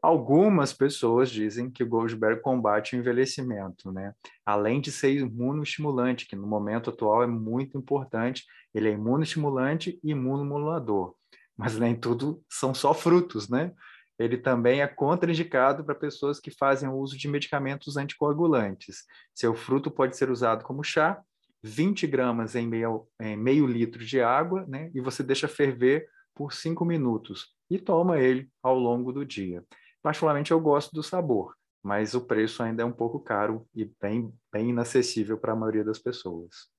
Algumas 0.00 0.72
pessoas 0.72 1.30
dizem 1.30 1.70
que 1.70 1.82
o 1.82 1.88
Goldberg 1.88 2.40
combate 2.40 2.94
o 2.94 2.98
envelhecimento, 2.98 3.90
né? 3.90 4.12
Além 4.44 4.80
de 4.80 4.92
ser 4.92 5.10
imunoestimulante, 5.12 6.26
que 6.26 6.36
no 6.36 6.46
momento 6.46 6.90
atual 6.90 7.22
é 7.22 7.26
muito 7.26 7.76
importante, 7.76 8.44
ele 8.72 8.88
é 8.88 8.92
imunoestimulante 8.92 9.98
e 10.04 10.10
imunomodulador 10.12 11.14
mas 11.56 11.78
nem 11.78 11.94
tudo 11.94 12.42
são 12.48 12.74
só 12.74 12.92
frutos, 12.92 13.48
né? 13.48 13.72
ele 14.18 14.38
também 14.38 14.80
é 14.80 14.86
contraindicado 14.86 15.84
para 15.84 15.94
pessoas 15.94 16.40
que 16.40 16.50
fazem 16.50 16.88
uso 16.88 17.16
de 17.16 17.28
medicamentos 17.28 17.96
anticoagulantes. 17.96 19.04
Seu 19.34 19.54
fruto 19.54 19.90
pode 19.90 20.16
ser 20.16 20.30
usado 20.30 20.64
como 20.64 20.82
chá, 20.82 21.20
20 21.62 22.06
gramas 22.06 22.54
em 22.54 22.66
meio, 22.66 23.06
em 23.20 23.36
meio 23.36 23.66
litro 23.66 24.04
de 24.04 24.20
água, 24.20 24.64
né? 24.66 24.90
E 24.94 25.00
você 25.00 25.22
deixa 25.22 25.48
ferver 25.48 26.08
por 26.34 26.52
5 26.52 26.84
minutos 26.84 27.54
e 27.68 27.78
toma 27.78 28.18
ele 28.18 28.48
ao 28.62 28.78
longo 28.78 29.12
do 29.12 29.24
dia. 29.24 29.64
Particularmente 30.02 30.50
eu 30.50 30.60
gosto 30.60 30.92
do 30.94 31.02
sabor, 31.02 31.54
mas 31.82 32.14
o 32.14 32.20
preço 32.20 32.62
ainda 32.62 32.82
é 32.82 32.86
um 32.86 32.92
pouco 32.92 33.20
caro 33.20 33.66
e 33.74 33.90
bem, 34.00 34.32
bem 34.52 34.70
inacessível 34.70 35.36
para 35.36 35.52
a 35.52 35.56
maioria 35.56 35.84
das 35.84 35.98
pessoas. 35.98 36.70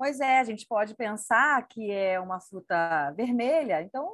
Pois 0.00 0.18
é, 0.18 0.40
a 0.40 0.44
gente 0.44 0.66
pode 0.66 0.94
pensar 0.94 1.62
que 1.68 1.90
é 1.90 2.18
uma 2.18 2.40
fruta 2.40 3.10
vermelha, 3.10 3.82
então 3.82 4.10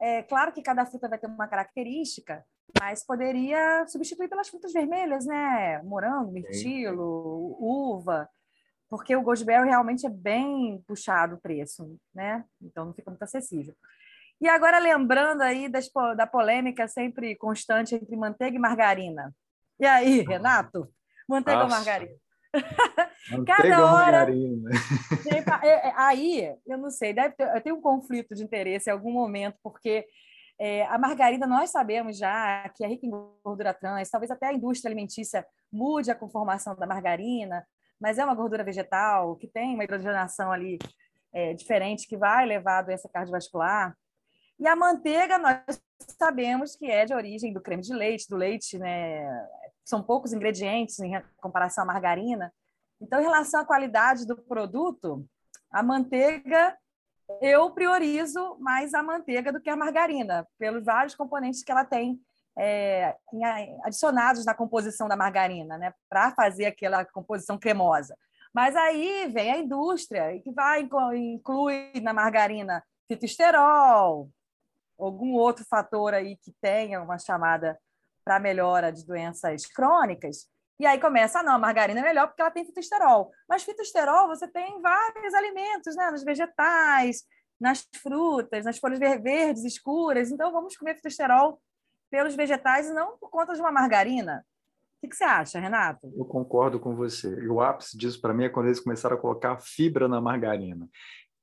é 0.00 0.22
claro 0.22 0.52
que 0.52 0.62
cada 0.62 0.86
fruta 0.86 1.08
vai 1.08 1.18
ter 1.18 1.26
uma 1.26 1.48
característica, 1.48 2.46
mas 2.80 3.04
poderia 3.04 3.84
substituir 3.88 4.28
pelas 4.28 4.48
frutas 4.48 4.72
vermelhas, 4.72 5.26
né? 5.26 5.82
Morango, 5.82 6.30
mirtilo, 6.30 7.56
uva, 7.58 8.28
porque 8.88 9.16
o 9.16 9.22
Goldberry 9.22 9.68
realmente 9.68 10.06
é 10.06 10.10
bem 10.10 10.80
puxado 10.86 11.34
o 11.34 11.40
preço, 11.40 11.98
né? 12.14 12.44
Então 12.62 12.84
não 12.84 12.94
fica 12.94 13.10
muito 13.10 13.24
acessível. 13.24 13.74
E 14.40 14.48
agora 14.48 14.78
lembrando 14.78 15.42
aí 15.42 15.68
das, 15.68 15.90
da 16.16 16.28
polêmica 16.28 16.86
sempre 16.86 17.34
constante 17.34 17.96
entre 17.96 18.14
manteiga 18.14 18.56
e 18.56 18.60
margarina. 18.60 19.34
E 19.80 19.86
aí, 19.86 20.20
Renato? 20.20 20.88
Manteiga 21.28 21.64
Nossa. 21.64 21.74
ou 21.74 21.84
margarina? 21.84 22.25
Cada 23.46 23.92
hora. 23.92 24.26
É, 25.62 25.68
é, 25.68 25.92
aí, 25.96 26.54
eu 26.66 26.78
não 26.78 26.90
sei, 26.90 27.12
deve 27.12 27.34
ter, 27.34 27.48
eu 27.54 27.60
tenho 27.60 27.76
um 27.76 27.80
conflito 27.80 28.34
de 28.34 28.42
interesse 28.42 28.88
em 28.88 28.92
algum 28.92 29.12
momento, 29.12 29.56
porque 29.62 30.06
é, 30.58 30.86
a 30.86 30.98
margarina, 30.98 31.46
nós 31.46 31.70
sabemos 31.70 32.16
já 32.16 32.68
que 32.70 32.84
é 32.84 32.88
rica 32.88 33.06
em 33.06 33.10
gordura 33.10 33.74
trans, 33.74 34.08
talvez 34.08 34.30
até 34.30 34.46
a 34.46 34.52
indústria 34.52 34.88
alimentícia 34.88 35.46
mude 35.72 36.10
a 36.10 36.14
conformação 36.14 36.74
da 36.76 36.86
margarina, 36.86 37.66
mas 38.00 38.18
é 38.18 38.24
uma 38.24 38.34
gordura 38.34 38.64
vegetal 38.64 39.36
que 39.36 39.46
tem 39.46 39.74
uma 39.74 39.84
hidrogenação 39.84 40.50
ali 40.50 40.78
é, 41.32 41.52
diferente 41.52 42.08
que 42.08 42.16
vai 42.16 42.46
levar 42.46 42.78
a 42.78 42.82
doença 42.82 43.08
cardiovascular. 43.12 43.94
E 44.58 44.66
a 44.66 44.74
manteiga, 44.74 45.36
nós 45.36 45.60
sabemos 46.18 46.74
que 46.74 46.90
é 46.90 47.04
de 47.04 47.12
origem 47.12 47.52
do 47.52 47.60
creme 47.60 47.82
de 47.82 47.92
leite, 47.92 48.28
do 48.28 48.36
leite, 48.36 48.78
né? 48.78 49.26
São 49.86 50.02
poucos 50.02 50.32
ingredientes 50.32 50.98
em 50.98 51.12
comparação 51.36 51.84
à 51.84 51.86
margarina. 51.86 52.52
Então, 53.00 53.20
em 53.20 53.24
relação 53.24 53.60
à 53.60 53.64
qualidade 53.64 54.26
do 54.26 54.36
produto, 54.36 55.24
a 55.70 55.82
manteiga 55.82 56.76
eu 57.40 57.70
priorizo 57.70 58.56
mais 58.60 58.94
a 58.94 59.02
manteiga 59.02 59.52
do 59.52 59.60
que 59.60 59.70
a 59.70 59.76
margarina, 59.76 60.46
pelos 60.58 60.84
vários 60.84 61.14
componentes 61.14 61.62
que 61.62 61.72
ela 61.72 61.84
tem 61.84 62.20
é, 62.56 63.16
adicionados 63.84 64.44
na 64.44 64.54
composição 64.54 65.08
da 65.08 65.16
margarina, 65.16 65.76
né, 65.76 65.92
para 66.08 66.30
fazer 66.32 66.66
aquela 66.66 67.04
composição 67.04 67.58
cremosa. 67.58 68.16
Mas 68.54 68.74
aí 68.74 69.30
vem 69.32 69.52
a 69.52 69.58
indústria 69.58 70.40
que 70.40 70.50
vai 70.50 70.88
incluir 71.14 72.00
na 72.00 72.14
margarina 72.14 72.82
fitosterol, 73.06 74.30
algum 74.98 75.34
outro 75.34 75.64
fator 75.64 76.14
aí 76.14 76.36
que 76.36 76.52
tenha 76.60 77.02
uma 77.02 77.18
chamada 77.18 77.78
para 78.26 78.40
melhora 78.40 78.90
de 78.90 79.06
doenças 79.06 79.66
crônicas, 79.66 80.48
e 80.80 80.84
aí 80.84 81.00
começa, 81.00 81.38
ah, 81.38 81.42
não, 81.42 81.54
a 81.54 81.58
margarina 81.58 82.00
é 82.00 82.02
melhor 82.02 82.26
porque 82.26 82.42
ela 82.42 82.50
tem 82.50 82.64
fitosterol. 82.64 83.30
Mas 83.48 83.62
fitosterol 83.62 84.26
você 84.26 84.46
tem 84.46 84.76
em 84.76 84.82
vários 84.82 85.32
alimentos, 85.32 85.96
né? 85.96 86.10
Nos 86.10 86.22
vegetais, 86.22 87.22
nas 87.58 87.86
frutas, 88.02 88.64
nas 88.64 88.78
folhas 88.78 88.98
verdes 88.98 89.64
escuras. 89.64 90.30
Então 90.30 90.52
vamos 90.52 90.76
comer 90.76 90.96
fitosterol 90.96 91.62
pelos 92.10 92.34
vegetais 92.34 92.88
e 92.88 92.92
não 92.92 93.16
por 93.16 93.30
conta 93.30 93.54
de 93.54 93.60
uma 93.60 93.72
margarina. 93.72 94.44
O 95.02 95.08
que, 95.08 95.14
você 95.14 95.24
acha, 95.24 95.60
Renato? 95.60 96.12
Eu 96.16 96.24
concordo 96.24 96.80
com 96.80 96.94
você. 96.94 97.28
E 97.40 97.48
o 97.48 97.60
ápice 97.60 97.96
disso 97.96 98.20
para 98.20 98.34
mim 98.34 98.44
é 98.44 98.48
quando 98.48 98.66
eles 98.66 98.80
começaram 98.80 99.16
a 99.16 99.20
colocar 99.20 99.58
fibra 99.58 100.08
na 100.08 100.20
margarina. 100.20 100.88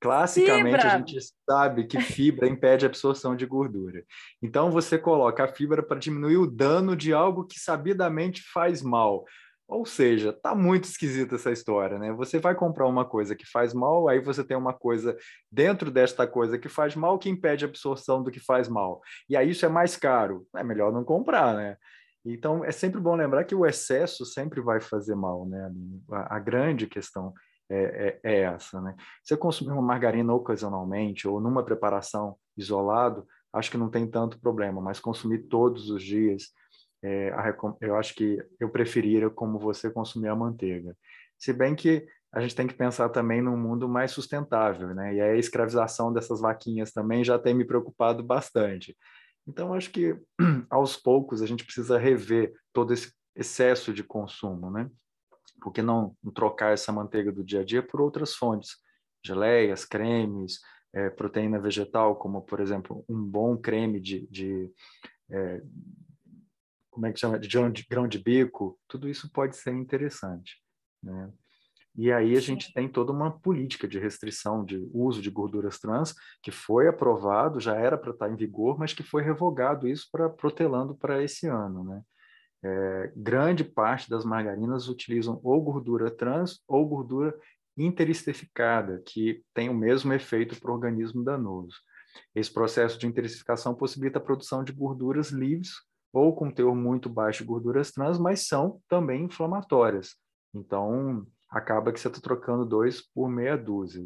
Classicamente, 0.03 0.75
fibra. 0.75 0.93
a 0.93 0.97
gente 0.97 1.19
sabe 1.49 1.87
que 1.87 2.01
fibra 2.01 2.45
impede 2.45 2.85
a 2.85 2.89
absorção 2.89 3.37
de 3.37 3.45
gordura. 3.45 4.03
Então, 4.41 4.69
você 4.69 4.97
coloca 4.97 5.45
a 5.45 5.47
fibra 5.47 5.81
para 5.81 5.97
diminuir 5.97 6.35
o 6.35 6.45
dano 6.45 6.93
de 6.93 7.13
algo 7.13 7.45
que 7.45 7.57
sabidamente 7.57 8.43
faz 8.53 8.81
mal. 8.81 9.23
Ou 9.65 9.85
seja, 9.85 10.33
tá 10.33 10.53
muito 10.53 10.83
esquisita 10.83 11.35
essa 11.35 11.51
história, 11.51 11.97
né? 11.97 12.11
Você 12.11 12.37
vai 12.37 12.53
comprar 12.53 12.85
uma 12.85 13.05
coisa 13.05 13.33
que 13.33 13.49
faz 13.49 13.73
mal, 13.73 14.09
aí 14.09 14.19
você 14.19 14.43
tem 14.43 14.57
uma 14.57 14.73
coisa 14.73 15.17
dentro 15.49 15.89
desta 15.89 16.27
coisa 16.27 16.59
que 16.59 16.67
faz 16.67 16.97
mal 16.97 17.17
que 17.17 17.29
impede 17.29 17.63
a 17.63 17.67
absorção 17.69 18.21
do 18.21 18.29
que 18.29 18.41
faz 18.41 18.67
mal. 18.67 19.01
E 19.29 19.37
aí 19.37 19.51
isso 19.51 19.65
é 19.65 19.69
mais 19.69 19.95
caro. 19.95 20.45
É 20.53 20.65
melhor 20.65 20.91
não 20.91 21.05
comprar, 21.05 21.55
né? 21.55 21.77
Então, 22.25 22.63
é 22.63 22.73
sempre 22.73 22.99
bom 22.99 23.15
lembrar 23.15 23.45
que 23.45 23.55
o 23.55 23.65
excesso 23.65 24.25
sempre 24.25 24.59
vai 24.59 24.81
fazer 24.81 25.15
mal, 25.15 25.45
né? 25.45 25.71
A, 26.11 26.35
a 26.35 26.39
grande 26.39 26.87
questão 26.87 27.33
é, 27.73 28.19
é, 28.23 28.33
é 28.33 28.39
essa, 28.41 28.79
né? 28.81 28.95
Se 29.23 29.33
eu 29.33 29.37
consumir 29.37 29.71
uma 29.71 29.81
margarina 29.81 30.33
ocasionalmente 30.33 31.27
ou 31.27 31.41
numa 31.41 31.63
preparação 31.63 32.35
isolado, 32.55 33.27
acho 33.51 33.71
que 33.71 33.77
não 33.77 33.89
tem 33.89 34.07
tanto 34.07 34.39
problema, 34.39 34.81
mas 34.81 34.99
consumir 34.99 35.47
todos 35.47 35.89
os 35.89 36.03
dias, 36.03 36.49
é, 37.03 37.33
eu 37.81 37.95
acho 37.95 38.15
que 38.15 38.37
eu 38.59 38.69
preferiria, 38.69 39.29
como 39.29 39.59
você, 39.59 39.89
consumir 39.89 40.29
a 40.29 40.35
manteiga. 40.35 40.95
Se 41.37 41.51
bem 41.51 41.75
que 41.75 42.05
a 42.31 42.41
gente 42.41 42.55
tem 42.55 42.65
que 42.65 42.73
pensar 42.73 43.09
também 43.09 43.41
num 43.41 43.57
mundo 43.57 43.87
mais 43.87 44.11
sustentável, 44.11 44.93
né? 44.95 45.13
E 45.13 45.21
a 45.21 45.35
escravização 45.35 46.11
dessas 46.11 46.41
vaquinhas 46.41 46.91
também 46.91 47.23
já 47.23 47.37
tem 47.37 47.53
me 47.53 47.63
preocupado 47.63 48.23
bastante. 48.23 48.97
Então, 49.47 49.73
acho 49.73 49.91
que 49.91 50.15
aos 50.69 50.97
poucos 50.97 51.41
a 51.41 51.45
gente 51.45 51.63
precisa 51.63 51.97
rever 51.97 52.53
todo 52.71 52.93
esse 52.93 53.13
excesso 53.35 53.93
de 53.93 54.03
consumo, 54.03 54.71
né? 54.71 54.89
Por 55.63 55.71
que 55.71 55.81
não 55.81 56.13
trocar 56.35 56.73
essa 56.73 56.91
manteiga 56.91 57.31
do 57.31 57.41
dia 57.41 57.61
a 57.61 57.63
dia 57.63 57.81
por 57.81 58.01
outras 58.01 58.35
fontes? 58.35 58.75
Geleias, 59.25 59.85
cremes, 59.85 60.59
é, 60.93 61.09
proteína 61.09 61.57
vegetal, 61.57 62.17
como, 62.17 62.41
por 62.41 62.59
exemplo, 62.59 63.05
um 63.07 63.23
bom 63.23 63.55
creme 63.55 64.01
de, 64.01 64.27
de 64.27 64.69
é, 65.31 65.63
como 66.91 67.05
é 67.05 67.13
que 67.13 67.19
chama, 67.19 67.39
de 67.39 67.47
grão, 67.47 67.71
de 67.71 67.85
grão 67.89 68.07
de 68.09 68.19
bico, 68.19 68.77
tudo 68.89 69.07
isso 69.07 69.31
pode 69.31 69.55
ser 69.55 69.71
interessante, 69.71 70.61
né? 71.01 71.31
E 71.95 72.11
aí 72.11 72.35
a 72.35 72.39
gente 72.39 72.73
tem 72.73 72.89
toda 72.89 73.11
uma 73.11 73.31
política 73.31 73.87
de 73.87 73.99
restrição 73.99 74.65
de 74.65 74.77
uso 74.91 75.21
de 75.21 75.29
gorduras 75.29 75.77
trans 75.79 76.15
que 76.41 76.49
foi 76.49 76.87
aprovado, 76.87 77.59
já 77.59 77.75
era 77.75 77.97
para 77.97 78.11
estar 78.11 78.29
em 78.29 78.35
vigor, 78.35 78.79
mas 78.79 78.93
que 78.93 79.03
foi 79.03 79.21
revogado 79.21 79.87
isso 79.87 80.09
para 80.11 80.27
protelando 80.27 80.95
para 80.95 81.23
esse 81.23 81.47
ano, 81.47 81.83
né? 81.83 82.01
É, 82.63 83.11
grande 83.15 83.63
parte 83.63 84.09
das 84.09 84.23
margarinas 84.23 84.87
utilizam 84.87 85.39
ou 85.43 85.61
gordura 85.61 86.09
trans 86.09 86.61
ou 86.67 86.87
gordura 86.87 87.37
interestificada, 87.75 89.01
que 89.05 89.43
tem 89.53 89.69
o 89.69 89.73
mesmo 89.73 90.13
efeito 90.13 90.59
para 90.59 90.71
o 90.71 90.73
organismo 90.73 91.23
danoso. 91.23 91.75
Esse 92.33 92.51
processo 92.51 92.97
de 92.97 93.07
interistificação 93.07 93.73
possibilita 93.73 94.19
a 94.19 94.21
produção 94.21 94.63
de 94.63 94.71
gorduras 94.71 95.31
livres 95.31 95.71
ou 96.13 96.35
com 96.35 96.51
teor 96.51 96.75
muito 96.75 97.09
baixo 97.09 97.39
de 97.43 97.49
gorduras 97.49 97.91
trans, 97.91 98.19
mas 98.19 98.47
são 98.47 98.79
também 98.87 99.23
inflamatórias. 99.23 100.15
Então, 100.53 101.25
acaba 101.49 101.91
que 101.91 101.99
você 101.99 102.07
está 102.07 102.21
trocando 102.21 102.65
dois 102.65 103.01
por 103.01 103.27
meia 103.27 103.57
dúzia. 103.57 104.05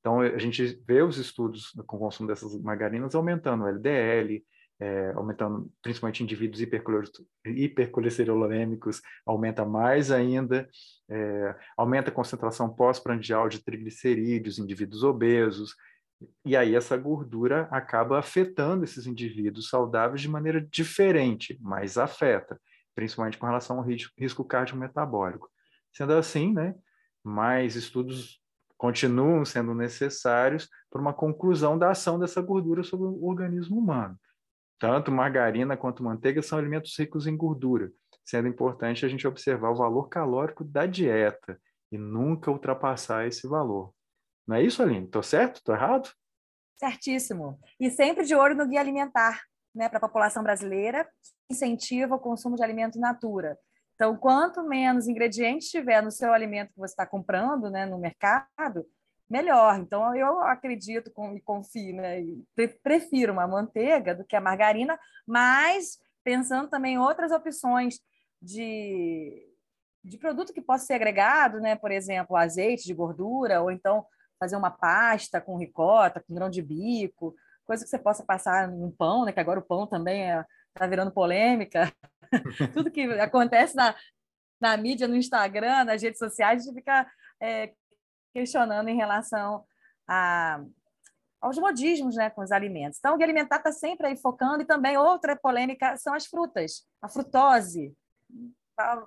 Então, 0.00 0.20
a 0.20 0.38
gente 0.38 0.82
vê 0.86 1.02
os 1.02 1.18
estudos 1.18 1.70
com 1.86 1.96
o 1.96 2.00
consumo 2.00 2.28
dessas 2.28 2.60
margarinas 2.60 3.14
aumentando 3.14 3.64
o 3.64 3.68
LDL, 3.68 4.44
é, 4.78 5.12
aumentando 5.14 5.70
principalmente 5.82 6.22
indivíduos 6.22 6.60
hipercolesterolêmicos, 7.44 9.00
aumenta 9.24 9.64
mais 9.64 10.10
ainda, 10.10 10.68
é, 11.08 11.56
aumenta 11.76 12.10
a 12.10 12.14
concentração 12.14 12.68
pós-prandial 12.68 13.48
de 13.48 13.64
triglicerídeos, 13.64 14.58
indivíduos 14.58 15.02
obesos, 15.02 15.74
e 16.44 16.56
aí 16.56 16.74
essa 16.74 16.96
gordura 16.96 17.68
acaba 17.70 18.18
afetando 18.18 18.84
esses 18.84 19.06
indivíduos 19.06 19.68
saudáveis 19.68 20.20
de 20.20 20.28
maneira 20.28 20.60
diferente, 20.60 21.58
mas 21.60 21.98
afeta, 21.98 22.60
principalmente 22.94 23.38
com 23.38 23.46
relação 23.46 23.78
ao 23.78 23.84
risco, 23.84 24.12
risco 24.18 24.44
cardiometabólico. 24.44 25.50
Sendo 25.92 26.12
assim, 26.14 26.52
né, 26.52 26.74
mais 27.22 27.76
estudos 27.76 28.40
continuam 28.76 29.44
sendo 29.44 29.74
necessários 29.74 30.68
para 30.90 31.00
uma 31.00 31.12
conclusão 31.12 31.78
da 31.78 31.90
ação 31.90 32.18
dessa 32.18 32.40
gordura 32.42 32.82
sobre 32.82 33.06
o 33.06 33.24
organismo 33.24 33.78
humano. 33.78 34.18
Tanto 34.78 35.10
margarina 35.10 35.76
quanto 35.76 36.02
manteiga 36.02 36.42
são 36.42 36.58
alimentos 36.58 36.96
ricos 36.98 37.26
em 37.26 37.36
gordura, 37.36 37.90
sendo 38.24 38.48
importante 38.48 39.06
a 39.06 39.08
gente 39.08 39.26
observar 39.26 39.70
o 39.70 39.76
valor 39.76 40.08
calórico 40.08 40.64
da 40.64 40.84
dieta 40.84 41.58
e 41.90 41.96
nunca 41.96 42.50
ultrapassar 42.50 43.26
esse 43.26 43.46
valor. 43.48 43.94
Não 44.46 44.56
é 44.56 44.62
isso, 44.62 44.82
Aline? 44.82 45.06
Estou 45.06 45.22
certo? 45.22 45.56
Estou 45.56 45.74
errado? 45.74 46.10
Certíssimo. 46.76 47.58
E 47.80 47.90
sempre 47.90 48.24
de 48.24 48.34
olho 48.34 48.54
no 48.54 48.66
guia 48.66 48.80
alimentar, 48.80 49.42
né, 49.74 49.88
para 49.88 49.98
a 49.98 50.00
população 50.00 50.42
brasileira, 50.42 51.08
incentiva 51.50 52.14
o 52.14 52.20
consumo 52.20 52.56
de 52.56 52.62
alimentos 52.62 53.00
natura. 53.00 53.58
Então, 53.94 54.14
quanto 54.14 54.62
menos 54.62 55.08
ingredientes 55.08 55.70
tiver 55.70 56.02
no 56.02 56.10
seu 56.10 56.32
alimento 56.32 56.72
que 56.72 56.78
você 56.78 56.92
está 56.92 57.06
comprando 57.06 57.70
né, 57.70 57.86
no 57.86 57.98
mercado, 57.98 58.86
melhor. 59.28 59.78
Então, 59.78 60.14
eu 60.14 60.40
acredito 60.40 61.12
e 61.34 61.40
confio, 61.40 61.96
né? 61.96 62.20
E 62.20 62.44
prefiro 62.82 63.32
uma 63.32 63.46
manteiga 63.46 64.14
do 64.14 64.24
que 64.24 64.36
a 64.36 64.40
margarina, 64.40 64.98
mas 65.26 65.98
pensando 66.22 66.68
também 66.68 66.94
em 66.94 66.98
outras 66.98 67.32
opções 67.32 68.00
de, 68.40 69.46
de 70.04 70.18
produto 70.18 70.52
que 70.52 70.60
possa 70.60 70.86
ser 70.86 70.94
agregado, 70.94 71.60
né? 71.60 71.76
Por 71.76 71.90
exemplo, 71.90 72.36
azeite 72.36 72.84
de 72.84 72.94
gordura, 72.94 73.60
ou 73.60 73.70
então 73.70 74.04
fazer 74.38 74.56
uma 74.56 74.70
pasta 74.70 75.40
com 75.40 75.56
ricota, 75.56 76.20
com 76.20 76.34
grão 76.34 76.50
de 76.50 76.62
bico, 76.62 77.34
coisa 77.64 77.84
que 77.84 77.90
você 77.90 77.98
possa 77.98 78.24
passar 78.24 78.68
no 78.68 78.92
pão, 78.92 79.24
né? 79.24 79.32
Que 79.32 79.40
agora 79.40 79.60
o 79.60 79.64
pão 79.64 79.86
também 79.86 80.22
está 80.22 80.40
é, 80.40 80.44
tá 80.74 80.86
virando 80.86 81.10
polêmica. 81.10 81.92
Tudo 82.72 82.90
que 82.90 83.02
acontece 83.20 83.74
na, 83.74 83.94
na 84.60 84.76
mídia, 84.76 85.08
no 85.08 85.16
Instagram, 85.16 85.84
nas 85.84 86.02
redes 86.02 86.18
sociais, 86.18 86.62
a 86.62 86.64
gente 86.64 86.74
fica 86.74 87.06
é, 87.40 87.72
questionando 88.36 88.88
em 88.88 88.96
relação 88.96 89.64
a, 90.06 90.62
aos 91.40 91.56
modismos 91.56 92.16
né, 92.16 92.28
com 92.28 92.42
os 92.42 92.52
alimentos. 92.52 92.98
Então, 92.98 93.14
o 93.14 93.16
Guia 93.16 93.26
Alimentar 93.26 93.56
está 93.56 93.72
sempre 93.72 94.08
aí 94.08 94.16
focando, 94.16 94.62
e 94.62 94.66
também 94.66 94.98
outra 94.98 95.34
polêmica 95.34 95.96
são 95.96 96.12
as 96.12 96.26
frutas. 96.26 96.86
A 97.00 97.08
frutose 97.08 97.96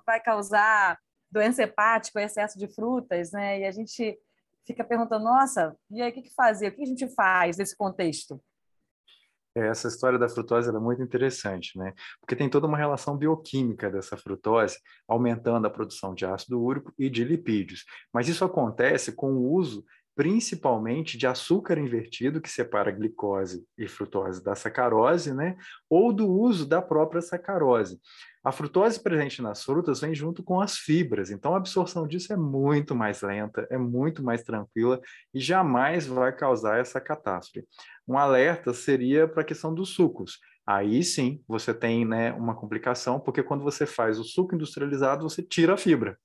vai 0.04 0.18
causar 0.20 0.98
doença 1.30 1.62
hepática, 1.62 2.20
excesso 2.20 2.58
de 2.58 2.66
frutas, 2.74 3.30
né? 3.30 3.60
E 3.60 3.66
a 3.66 3.70
gente 3.70 4.18
fica 4.66 4.82
perguntando, 4.82 5.24
nossa, 5.24 5.76
e 5.88 6.02
aí 6.02 6.10
o 6.10 6.12
que, 6.12 6.22
que 6.22 6.34
fazer? 6.34 6.68
O 6.68 6.74
que 6.74 6.82
a 6.82 6.86
gente 6.86 7.06
faz 7.14 7.56
nesse 7.56 7.76
contexto? 7.76 8.42
É, 9.60 9.68
essa 9.68 9.88
história 9.88 10.18
da 10.18 10.28
frutose 10.28 10.70
é 10.70 10.72
muito 10.72 11.02
interessante, 11.02 11.76
né? 11.78 11.92
Porque 12.18 12.34
tem 12.34 12.48
toda 12.48 12.66
uma 12.66 12.78
relação 12.78 13.16
bioquímica 13.16 13.90
dessa 13.90 14.16
frutose, 14.16 14.78
aumentando 15.06 15.66
a 15.66 15.70
produção 15.70 16.14
de 16.14 16.24
ácido 16.24 16.60
úrico 16.60 16.92
e 16.98 17.10
de 17.10 17.24
lipídios. 17.24 17.84
Mas 18.12 18.28
isso 18.28 18.44
acontece 18.44 19.12
com 19.12 19.32
o 19.34 19.52
uso 19.52 19.84
principalmente 20.14 21.16
de 21.16 21.26
açúcar 21.26 21.78
invertido, 21.78 22.40
que 22.40 22.50
separa 22.50 22.90
glicose 22.90 23.64
e 23.78 23.88
frutose 23.88 24.42
da 24.42 24.54
sacarose, 24.54 25.32
né? 25.32 25.56
Ou 25.88 26.12
do 26.12 26.28
uso 26.28 26.66
da 26.66 26.82
própria 26.82 27.22
sacarose. 27.22 28.00
A 28.42 28.50
frutose 28.52 29.02
presente 29.02 29.42
nas 29.42 29.62
frutas 29.62 30.00
vem 30.00 30.14
junto 30.14 30.42
com 30.42 30.60
as 30.60 30.78
fibras, 30.78 31.30
então 31.30 31.54
a 31.54 31.58
absorção 31.58 32.06
disso 32.06 32.32
é 32.32 32.36
muito 32.36 32.94
mais 32.94 33.20
lenta, 33.20 33.66
é 33.70 33.76
muito 33.76 34.22
mais 34.22 34.42
tranquila 34.42 35.00
e 35.34 35.38
jamais 35.38 36.06
vai 36.06 36.34
causar 36.34 36.78
essa 36.78 37.00
catástrofe. 37.00 37.66
Um 38.08 38.16
alerta 38.16 38.72
seria 38.72 39.28
para 39.28 39.42
a 39.42 39.44
questão 39.44 39.74
dos 39.74 39.90
sucos. 39.90 40.38
Aí 40.66 41.02
sim 41.02 41.42
você 41.46 41.74
tem 41.74 42.04
né, 42.06 42.32
uma 42.32 42.54
complicação, 42.54 43.20
porque 43.20 43.42
quando 43.42 43.62
você 43.62 43.84
faz 43.84 44.18
o 44.18 44.24
suco 44.24 44.54
industrializado, 44.54 45.28
você 45.28 45.42
tira 45.42 45.74
a 45.74 45.76
fibra. 45.76 46.18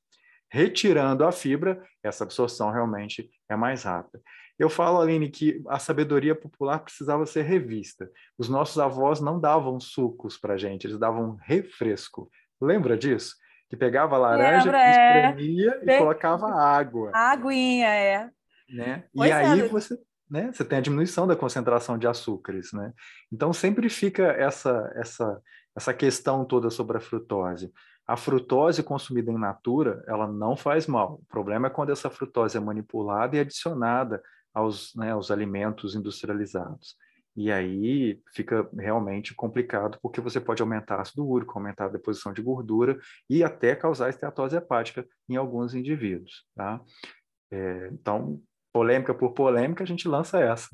Retirando 0.49 1.25
a 1.25 1.31
fibra, 1.31 1.83
essa 2.03 2.23
absorção 2.23 2.71
realmente 2.71 3.29
é 3.49 3.55
mais 3.55 3.83
rápida. 3.83 4.21
Eu 4.57 4.69
falo, 4.69 5.01
Aline, 5.01 5.29
que 5.29 5.61
a 5.67 5.79
sabedoria 5.79 6.33
popular 6.33 6.79
precisava 6.79 7.25
ser 7.25 7.41
revista. 7.41 8.09
Os 8.37 8.47
nossos 8.47 8.79
avós 8.79 9.19
não 9.19 9.39
davam 9.39 9.79
sucos 9.79 10.37
para 10.37 10.57
gente, 10.57 10.87
eles 10.87 10.97
davam 10.97 11.35
refresco. 11.41 12.31
Lembra 12.61 12.97
disso? 12.97 13.35
Que 13.69 13.75
pegava 13.75 14.15
a 14.15 14.19
laranja, 14.19 14.65
Lembra, 14.65 14.81
é. 14.81 15.29
espremia 15.29 15.81
é. 15.85 15.95
e 15.95 15.97
colocava 15.97 16.47
água. 16.47 17.11
Aguinha, 17.13 17.89
é. 17.89 18.29
Né? 18.69 19.03
E 19.13 19.23
aí 19.23 19.61
é. 19.61 19.67
você, 19.67 19.99
né, 20.29 20.51
você 20.53 20.63
tem 20.63 20.77
a 20.77 20.81
diminuição 20.81 21.27
da 21.27 21.35
concentração 21.35 21.97
de 21.97 22.07
açúcares. 22.07 22.71
Né? 22.71 22.93
Então 23.31 23.51
sempre 23.51 23.89
fica 23.89 24.23
essa, 24.23 24.89
essa, 24.95 25.41
essa 25.75 25.93
questão 25.93 26.45
toda 26.45 26.69
sobre 26.69 26.95
a 26.95 27.01
frutose. 27.01 27.73
A 28.07 28.15
frutose 28.15 28.83
consumida 28.83 29.31
em 29.31 29.37
natura, 29.37 30.03
ela 30.07 30.27
não 30.27 30.55
faz 30.55 30.85
mal. 30.85 31.15
O 31.15 31.25
problema 31.27 31.67
é 31.67 31.69
quando 31.71 31.91
essa 31.91 32.09
frutose 32.09 32.57
é 32.57 32.59
manipulada 32.59 33.35
e 33.35 33.39
adicionada 33.39 34.21
aos, 34.53 34.93
né, 34.95 35.11
aos 35.11 35.31
alimentos 35.31 35.95
industrializados. 35.95 36.95
E 37.35 37.51
aí 37.51 38.21
fica 38.33 38.67
realmente 38.77 39.35
complicado, 39.35 39.97
porque 40.01 40.21
você 40.21 40.39
pode 40.39 40.61
aumentar 40.61 41.01
ácido 41.01 41.27
úrico, 41.27 41.57
aumentar 41.57 41.85
a 41.85 41.89
deposição 41.89 42.31
de 42.31 42.41
gordura 42.41 42.97
e 43.29 43.43
até 43.43 43.75
causar 43.75 44.09
esteatose 44.09 44.55
hepática 44.55 45.05
em 45.27 45.35
alguns 45.35 45.73
indivíduos. 45.73 46.45
Tá? 46.55 46.79
É, 47.51 47.89
então, 47.91 48.41
polêmica 48.71 49.13
por 49.13 49.33
polêmica, 49.33 49.83
a 49.83 49.87
gente 49.87 50.07
lança 50.07 50.39
essa. 50.39 50.69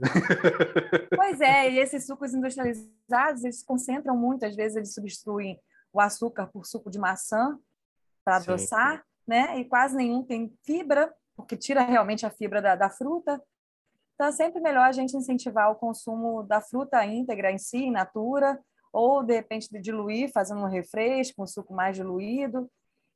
Pois 1.15 1.39
é, 1.39 1.71
e 1.71 1.79
esses 1.79 2.05
sucos 2.05 2.33
industrializados, 2.33 3.43
eles 3.43 3.63
concentram 3.63 4.15
muito, 4.15 4.45
às 4.45 4.55
vezes 4.55 4.75
eles 4.75 4.93
substituem 4.93 5.57
o 5.93 5.99
açúcar 5.99 6.47
por 6.47 6.65
suco 6.65 6.89
de 6.89 6.99
maçã 6.99 7.57
para 8.23 8.37
adoçar, 8.37 9.03
né? 9.27 9.59
E 9.59 9.65
quase 9.65 9.95
nenhum 9.95 10.23
tem 10.23 10.53
fibra, 10.63 11.13
porque 11.35 11.57
tira 11.57 11.81
realmente 11.81 12.25
a 12.25 12.29
fibra 12.29 12.61
da, 12.61 12.75
da 12.75 12.89
fruta. 12.89 13.41
Então, 14.15 14.27
é 14.27 14.31
sempre 14.31 14.61
melhor 14.61 14.85
a 14.85 14.91
gente 14.91 15.17
incentivar 15.17 15.71
o 15.71 15.75
consumo 15.75 16.43
da 16.43 16.61
fruta 16.61 17.03
íntegra 17.05 17.51
em 17.51 17.57
si, 17.57 17.77
in 17.77 17.91
natura, 17.91 18.59
ou, 18.93 19.23
de 19.23 19.33
repente, 19.33 19.69
de 19.69 19.79
diluir, 19.79 20.31
fazendo 20.31 20.61
um 20.61 20.67
refresco, 20.67 21.41
um 21.41 21.47
suco 21.47 21.73
mais 21.73 21.95
diluído. 21.95 22.69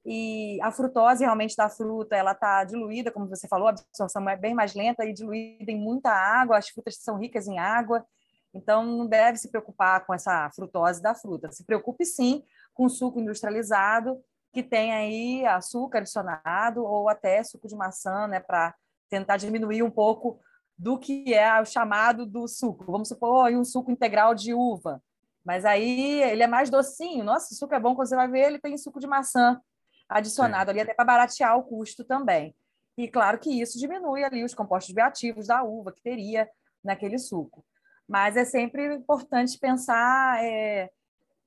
E 0.05 0.59
a 0.61 0.71
frutose 0.71 1.23
realmente 1.23 1.55
da 1.55 1.67
fruta, 1.67 2.15
ela 2.15 2.31
está 2.31 2.63
diluída, 2.63 3.11
como 3.11 3.27
você 3.27 3.47
falou, 3.47 3.67
a 3.67 3.71
absorção 3.71 4.29
é 4.29 4.37
bem 4.37 4.53
mais 4.53 4.75
lenta 4.75 5.03
e 5.03 5.11
diluída 5.11 5.71
em 5.71 5.79
muita 5.79 6.11
água, 6.11 6.57
as 6.57 6.69
frutas 6.69 6.97
são 6.97 7.17
ricas 7.17 7.47
em 7.47 7.57
água, 7.57 8.05
então 8.53 8.85
não 8.85 9.07
deve 9.07 9.39
se 9.39 9.49
preocupar 9.49 10.05
com 10.05 10.13
essa 10.13 10.49
frutose 10.51 11.01
da 11.01 11.15
fruta. 11.15 11.51
Se 11.51 11.65
preocupe 11.65 12.05
sim 12.05 12.43
com 12.75 12.87
suco 12.87 13.19
industrializado, 13.19 14.21
que 14.53 14.61
tem 14.61 14.93
aí 14.93 15.45
açúcar 15.47 15.99
adicionado 15.99 16.83
ou 16.83 17.09
até 17.09 17.43
suco 17.43 17.67
de 17.67 17.75
maçã, 17.75 18.27
né, 18.27 18.39
para 18.39 18.75
tentar 19.09 19.37
diminuir 19.37 19.81
um 19.81 19.89
pouco 19.89 20.39
do 20.77 20.99
que 20.99 21.33
é 21.33 21.59
o 21.59 21.65
chamado 21.65 22.25
do 22.25 22.47
suco. 22.47 22.91
Vamos 22.91 23.07
supor 23.07 23.51
um 23.51 23.63
suco 23.63 23.91
integral 23.91 24.35
de 24.35 24.53
uva, 24.53 25.01
mas 25.43 25.65
aí 25.65 26.21
ele 26.21 26.43
é 26.43 26.47
mais 26.47 26.69
docinho. 26.69 27.23
Nossa, 27.23 27.53
o 27.53 27.57
suco 27.57 27.73
é 27.73 27.79
bom 27.79 27.95
quando 27.95 28.09
você 28.09 28.15
vai 28.15 28.27
ver, 28.27 28.47
ele 28.47 28.59
tem 28.59 28.77
suco 28.77 28.99
de 28.99 29.07
maçã 29.07 29.59
adicionado 30.07 30.69
é. 30.69 30.73
ali, 30.73 30.81
até 30.81 30.93
para 30.93 31.05
baratear 31.05 31.57
o 31.57 31.63
custo 31.63 32.03
também. 32.03 32.55
E 32.97 33.07
claro 33.07 33.39
que 33.39 33.49
isso 33.49 33.79
diminui 33.79 34.23
ali 34.23 34.43
os 34.43 34.53
compostos 34.53 34.93
bioativos 34.93 35.47
da 35.47 35.63
uva 35.63 35.91
que 35.91 36.01
teria 36.01 36.49
naquele 36.83 37.17
suco. 37.17 37.65
Mas 38.07 38.37
é 38.37 38.45
sempre 38.45 38.93
importante 38.95 39.57
pensar 39.57 40.43
é, 40.43 40.89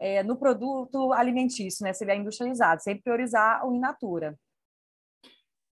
é, 0.01 0.23
no 0.23 0.37
produto 0.37 1.13
alimentício, 1.13 1.85
né? 1.85 1.93
Se 1.93 2.05
ele 2.05 2.13
é 2.13 2.17
industrializado, 2.17 2.83
sempre 2.83 3.03
priorizar 3.03 3.67
o 3.67 3.75
in 3.75 3.81
natura. 3.81 4.37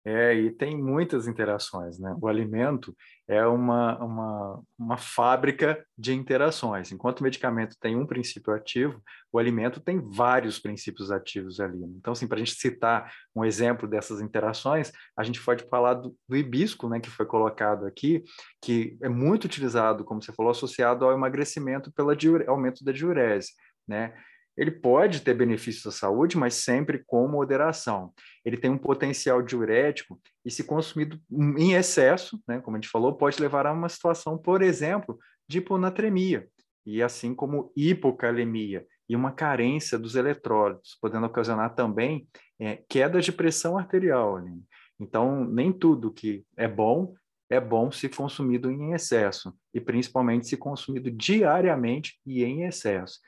É, 0.06 0.34
e 0.34 0.52
tem 0.52 0.78
muitas 0.78 1.28
interações, 1.28 1.98
né? 1.98 2.14
O 2.22 2.28
alimento 2.28 2.94
é 3.26 3.46
uma, 3.48 3.98
uma, 4.04 4.62
uma 4.78 4.98
fábrica 4.98 5.82
de 5.98 6.14
interações. 6.14 6.92
Enquanto 6.92 7.22
o 7.22 7.24
medicamento 7.24 7.78
tem 7.80 7.96
um 7.96 8.06
princípio 8.06 8.54
ativo, 8.54 9.02
o 9.32 9.40
alimento 9.40 9.80
tem 9.80 10.02
vários 10.02 10.60
princípios 10.60 11.10
ativos 11.10 11.62
ali. 11.62 11.82
Então, 11.98 12.12
assim, 12.12 12.28
para 12.28 12.36
a 12.36 12.40
gente 12.40 12.56
citar 12.56 13.14
um 13.34 13.46
exemplo 13.46 13.88
dessas 13.88 14.20
interações, 14.20 14.92
a 15.16 15.24
gente 15.24 15.42
pode 15.42 15.64
falar 15.70 15.94
do, 15.94 16.14
do 16.28 16.36
hibisco, 16.36 16.90
né, 16.90 17.00
que 17.00 17.10
foi 17.10 17.26
colocado 17.26 17.86
aqui, 17.86 18.26
que 18.62 18.98
é 19.02 19.08
muito 19.08 19.46
utilizado, 19.46 20.04
como 20.04 20.22
você 20.22 20.34
falou, 20.34 20.52
associado 20.52 21.06
ao 21.06 21.14
emagrecimento 21.14 21.94
pelo 21.94 22.12
aumento 22.50 22.84
da 22.84 22.92
diurese, 22.92 23.54
né? 23.88 24.14
ele 24.56 24.72
pode 24.72 25.22
ter 25.22 25.34
benefícios 25.34 25.88
à 25.88 25.92
saúde, 25.92 26.38
mas 26.38 26.54
sempre 26.56 27.04
com 27.06 27.28
moderação. 27.28 28.14
Ele 28.46 28.58
tem 28.58 28.70
um 28.70 28.78
potencial 28.78 29.42
diurético 29.42 30.20
e, 30.46 30.52
se 30.52 30.64
consumido 30.64 31.20
em 31.32 31.74
excesso, 31.74 32.42
né, 32.48 32.60
como 32.60 32.78
a 32.78 32.80
gente 32.80 32.90
falou, 32.90 33.16
pode 33.16 33.42
levar 33.42 33.66
a 33.66 33.74
uma 33.74 33.90
situação, 33.90 34.38
por 34.38 34.62
exemplo, 34.62 35.18
de 35.48 35.58
hiponatremia, 35.58 36.48
e 36.86 37.02
assim 37.02 37.34
como 37.34 37.72
hipocalemia 37.76 38.86
e 39.08 39.16
uma 39.16 39.32
carência 39.32 39.98
dos 39.98 40.16
eletrólitos, 40.16 40.98
podendo 41.02 41.26
ocasionar 41.26 41.74
também 41.76 42.28
é, 42.60 42.82
queda 42.88 43.20
de 43.20 43.32
pressão 43.32 43.78
arterial. 43.78 44.42
Né? 44.42 44.56
Então, 45.00 45.46
nem 45.46 45.72
tudo 45.72 46.14
que 46.14 46.46
é 46.56 46.68
bom 46.68 47.14
é 47.50 47.60
bom 47.60 47.92
se 47.92 48.10
consumido 48.10 48.72
em 48.72 48.94
excesso, 48.94 49.54
e 49.74 49.80
principalmente 49.80 50.48
se 50.48 50.58
consumido 50.58 51.12
diariamente 51.12 52.20
e 52.26 52.44
em 52.44 52.64
excesso. 52.64 53.20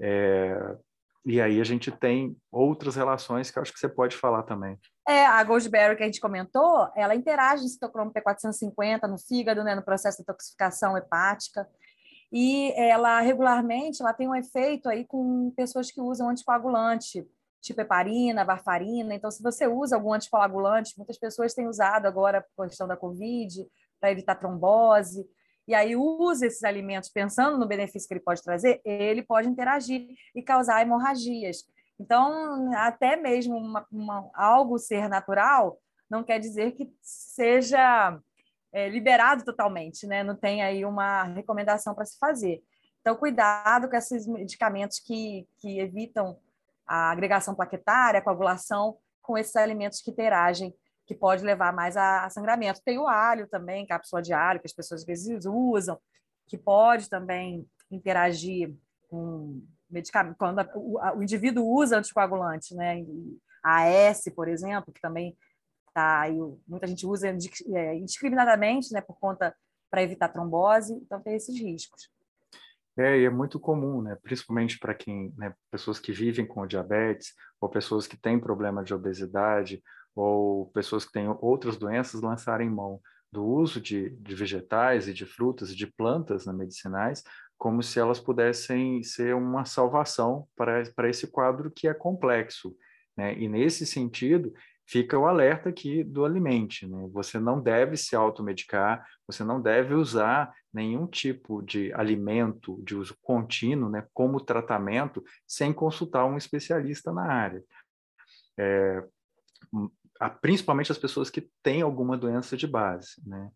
É, 0.00 0.76
e 1.24 1.40
aí 1.40 1.60
a 1.60 1.64
gente 1.64 1.90
tem 1.90 2.36
outras 2.52 2.94
relações 2.94 3.50
que 3.50 3.58
acho 3.58 3.72
que 3.72 3.80
você 3.80 3.88
pode 3.88 4.16
falar 4.16 4.44
também. 4.44 4.78
É, 5.08 5.26
a 5.26 5.42
Goldberry 5.42 5.96
que 5.96 6.02
a 6.04 6.06
gente 6.06 6.20
comentou, 6.20 6.88
ela 6.94 7.16
interage 7.16 7.64
no 7.64 7.68
citocromo 7.68 8.12
P450 8.12 9.08
no 9.08 9.18
fígado, 9.18 9.64
né, 9.64 9.74
no 9.74 9.82
processo 9.82 10.18
de 10.18 10.24
toxificação 10.24 10.96
hepática. 10.96 11.68
E 12.32 12.72
ela 12.76 13.20
regularmente 13.20 14.02
ela 14.02 14.12
tem 14.12 14.28
um 14.28 14.34
efeito 14.34 14.88
aí 14.88 15.04
com 15.04 15.50
pessoas 15.56 15.90
que 15.90 16.00
usam 16.00 16.28
anticoagulante, 16.28 17.26
tipo 17.60 17.80
heparina, 17.80 18.44
varfarina. 18.44 19.12
Então, 19.12 19.30
se 19.30 19.42
você 19.42 19.66
usa 19.66 19.96
algum 19.96 20.12
anticoagulante, 20.12 20.94
muitas 20.96 21.18
pessoas 21.18 21.54
têm 21.54 21.66
usado 21.66 22.06
agora 22.06 22.44
por 22.56 22.68
questão 22.68 22.86
da 22.86 22.96
Covid, 22.96 23.66
para 24.00 24.12
evitar 24.12 24.36
trombose 24.36 25.26
e 25.66 25.74
aí 25.74 25.96
usa 25.96 26.46
esses 26.46 26.62
alimentos 26.62 27.08
pensando 27.08 27.58
no 27.58 27.66
benefício 27.66 28.06
que 28.06 28.14
ele 28.14 28.22
pode 28.22 28.42
trazer, 28.42 28.80
ele 28.84 29.22
pode 29.22 29.48
interagir 29.48 30.08
e 30.34 30.42
causar 30.42 30.82
hemorragias. 30.82 31.64
Então, 31.98 32.72
até 32.74 33.16
mesmo 33.16 33.56
uma, 33.56 33.86
uma, 33.90 34.30
algo 34.34 34.78
ser 34.78 35.08
natural 35.08 35.78
não 36.08 36.22
quer 36.22 36.38
dizer 36.38 36.72
que 36.72 36.92
seja 37.00 38.18
é, 38.72 38.88
liberado 38.88 39.44
totalmente, 39.44 40.06
né? 40.06 40.22
Não 40.22 40.36
tem 40.36 40.62
aí 40.62 40.84
uma 40.84 41.24
recomendação 41.24 41.94
para 41.94 42.04
se 42.04 42.18
fazer. 42.18 42.62
Então, 43.00 43.16
cuidado 43.16 43.88
com 43.88 43.96
esses 43.96 44.26
medicamentos 44.26 44.98
que, 45.00 45.48
que 45.58 45.78
evitam 45.80 46.38
a 46.86 47.10
agregação 47.10 47.54
plaquetária, 47.54 48.20
a 48.20 48.22
coagulação 48.22 48.98
com 49.22 49.36
esses 49.36 49.56
alimentos 49.56 50.00
que 50.00 50.10
interagem, 50.10 50.74
que 51.06 51.14
pode 51.14 51.44
levar 51.44 51.72
mais 51.72 51.96
a, 51.96 52.28
sangramento. 52.28 52.82
Tem 52.84 52.98
o 52.98 53.06
alho 53.06 53.46
também, 53.46 53.86
cápsula 53.86 54.20
de 54.20 54.32
alho, 54.32 54.60
que 54.60 54.66
as 54.66 54.72
pessoas 54.72 55.02
às 55.02 55.06
vezes 55.06 55.46
usam, 55.46 55.98
que 56.46 56.58
pode 56.58 57.08
também 57.08 57.66
interagir 57.90 58.74
com 59.08 59.62
medicamento, 59.88 60.36
quando 60.36 60.58
a, 60.58 60.68
o, 60.74 60.98
a, 60.98 61.16
o, 61.16 61.22
indivíduo 61.22 61.64
usa 61.64 61.98
anticoagulante, 61.98 62.74
né? 62.74 63.04
A 63.62 63.84
AS, 64.08 64.24
por 64.34 64.48
exemplo, 64.48 64.92
que 64.92 65.00
também 65.00 65.36
tá 65.94 66.20
aí, 66.20 66.36
muita 66.68 66.86
gente 66.86 67.06
usa 67.06 67.28
é, 67.28 67.96
indiscriminadamente, 67.96 68.92
né, 68.92 69.00
por 69.00 69.18
conta 69.18 69.54
para 69.90 70.02
evitar 70.02 70.28
trombose, 70.28 70.92
então 70.92 71.22
tem 71.22 71.34
esses 71.34 71.58
riscos. 71.58 72.10
É, 72.98 73.18
e 73.18 73.24
é 73.24 73.30
muito 73.30 73.58
comum, 73.58 74.02
né, 74.02 74.16
principalmente 74.22 74.78
para 74.78 74.94
quem, 74.94 75.32
né, 75.38 75.54
pessoas 75.70 75.98
que 75.98 76.12
vivem 76.12 76.46
com 76.46 76.66
diabetes, 76.66 77.34
ou 77.60 77.68
pessoas 77.68 78.06
que 78.06 78.16
têm 78.16 78.38
problema 78.38 78.84
de 78.84 78.92
obesidade, 78.92 79.82
ou 80.16 80.66
pessoas 80.70 81.04
que 81.04 81.12
têm 81.12 81.28
outras 81.40 81.76
doenças, 81.76 82.22
lançarem 82.22 82.70
mão 82.70 83.00
do 83.30 83.44
uso 83.44 83.80
de, 83.80 84.10
de 84.10 84.34
vegetais 84.34 85.06
e 85.06 85.12
de 85.12 85.26
frutas 85.26 85.70
e 85.70 85.76
de 85.76 85.86
plantas 85.86 86.46
né, 86.46 86.52
medicinais, 86.54 87.22
como 87.58 87.82
se 87.82 88.00
elas 88.00 88.18
pudessem 88.18 89.02
ser 89.02 89.34
uma 89.34 89.66
salvação 89.66 90.48
para, 90.56 90.82
para 90.94 91.10
esse 91.10 91.26
quadro 91.26 91.70
que 91.70 91.86
é 91.86 91.92
complexo. 91.92 92.74
Né? 93.16 93.38
E 93.38 93.46
nesse 93.46 93.84
sentido, 93.84 94.54
fica 94.86 95.18
o 95.18 95.26
alerta 95.26 95.68
aqui 95.68 96.04
do 96.04 96.24
alimente. 96.24 96.86
Né? 96.86 97.08
Você 97.12 97.38
não 97.38 97.60
deve 97.60 97.96
se 97.96 98.16
automedicar, 98.16 99.06
você 99.26 99.44
não 99.44 99.60
deve 99.60 99.94
usar 99.94 100.52
nenhum 100.72 101.06
tipo 101.06 101.60
de 101.62 101.92
alimento 101.92 102.80
de 102.82 102.94
uso 102.94 103.16
contínuo 103.22 103.90
né, 103.90 104.06
como 104.14 104.40
tratamento 104.40 105.22
sem 105.46 105.72
consultar 105.72 106.24
um 106.24 106.36
especialista 106.36 107.12
na 107.12 107.24
área. 107.24 107.62
É, 108.58 109.04
principalmente 110.40 110.92
as 110.92 110.98
pessoas 110.98 111.30
que 111.30 111.48
têm 111.62 111.82
alguma 111.82 112.16
doença 112.16 112.56
de 112.56 112.66
base. 112.66 113.14
Né? 113.24 113.50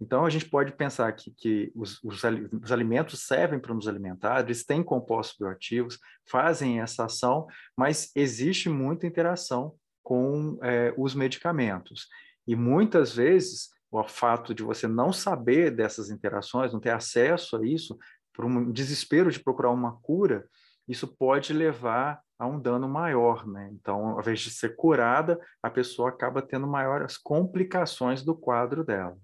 Então, 0.00 0.26
a 0.26 0.30
gente 0.30 0.48
pode 0.48 0.72
pensar 0.72 1.10
que, 1.12 1.30
que 1.30 1.72
os, 1.74 2.02
os, 2.04 2.22
os, 2.62 2.72
alimentos 2.72 3.20
servem 3.26 3.58
para 3.58 3.74
nos 3.74 3.88
alimentar, 3.88 4.40
eles 4.40 4.64
têm 4.64 4.82
compostos 4.82 5.36
bioativos, 5.38 5.98
fazem 6.28 6.80
essa 6.80 7.04
ação, 7.06 7.46
mas 7.76 8.10
existe 8.14 8.68
muita 8.68 9.06
interação 9.06 9.74
com 10.02 10.58
é, 10.62 10.94
os 10.96 11.14
medicamentos. 11.14 12.08
E 12.46 12.54
muitas 12.54 13.14
vezes, 13.14 13.70
o 13.90 14.04
fato 14.04 14.54
de 14.54 14.62
você 14.62 14.86
não 14.86 15.12
saber 15.12 15.70
dessas 15.70 16.10
interações, 16.10 16.72
não 16.72 16.80
ter 16.80 16.90
acesso 16.90 17.56
a 17.56 17.66
isso, 17.66 17.98
por 18.34 18.44
um 18.44 18.70
desespero 18.70 19.30
de 19.30 19.40
procurar 19.40 19.70
uma 19.70 19.98
cura, 20.02 20.46
isso 20.86 21.08
pode 21.08 21.54
levar 21.54 22.20
a 22.38 22.46
um 22.46 22.60
dano 22.60 22.88
maior, 22.88 23.46
né? 23.46 23.70
Então, 23.72 24.08
ao 24.08 24.20
invés 24.20 24.40
de 24.40 24.50
ser 24.50 24.76
curada, 24.76 25.40
a 25.62 25.70
pessoa 25.70 26.10
acaba 26.10 26.42
tendo 26.42 26.66
maiores 26.66 27.16
complicações 27.16 28.22
do 28.22 28.36
quadro 28.36 28.84
dela. 28.84 29.16